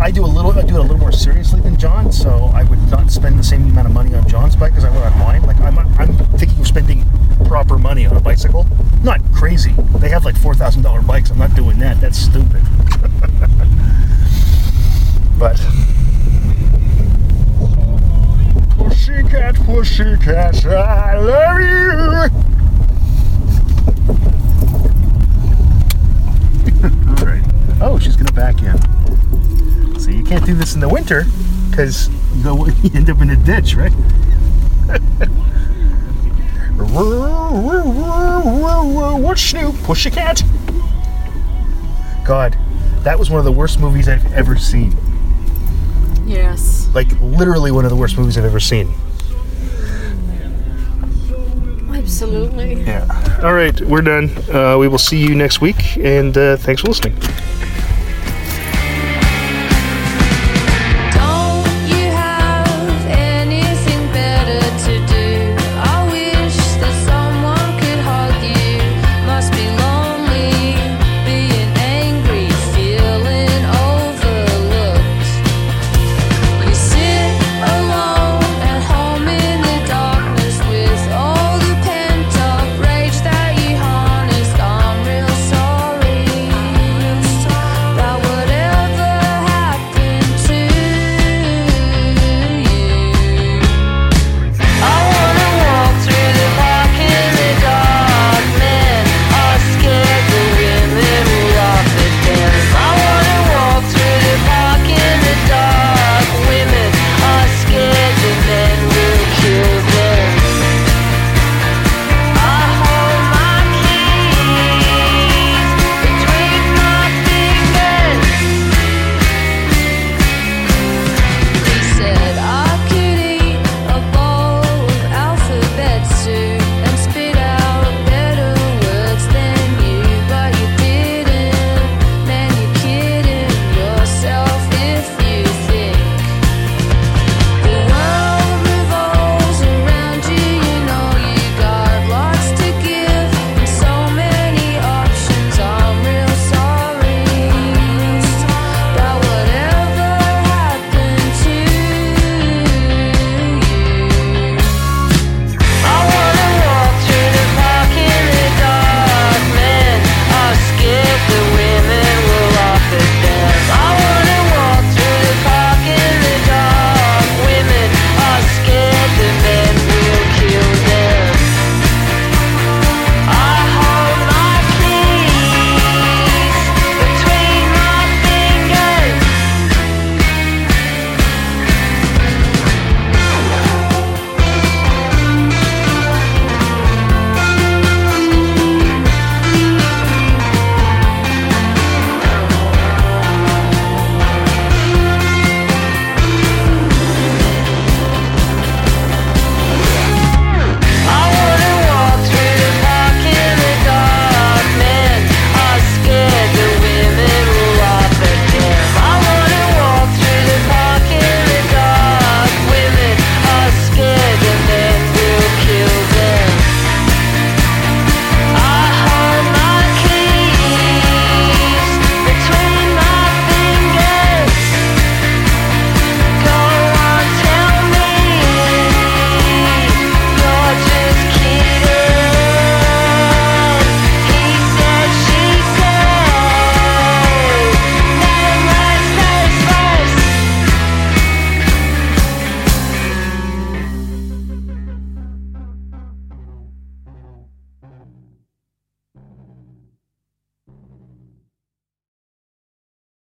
[0.01, 2.65] I do a little I do it a little more seriously than John so I
[2.65, 5.19] would not spend the same amount of money on John's bike as I would on
[5.19, 7.05] mine like I'm, I'm thinking of spending
[7.45, 8.67] proper money on a bicycle
[9.05, 12.63] not crazy they have like $4,000 bikes I'm not doing that that's stupid
[15.39, 15.61] but
[18.77, 21.71] Pussycat, pussycat, I love you.
[27.11, 27.45] All right.
[27.81, 29.00] Oh, she's gonna back in.
[30.01, 31.27] So you can't do this in the winter
[31.69, 33.93] because you go you end up in a ditch, right?
[39.21, 40.43] What's new, pussycat?
[42.25, 42.57] God,
[43.03, 44.97] that was one of the worst movies I've ever seen.
[46.25, 46.89] Yes.
[46.95, 48.95] Like literally one of the worst movies I've ever seen.
[51.93, 52.83] Absolutely.
[52.85, 53.41] Yeah.
[53.43, 54.31] All right, we're done.
[54.51, 57.17] Uh, we will see you next week, and uh, thanks for listening.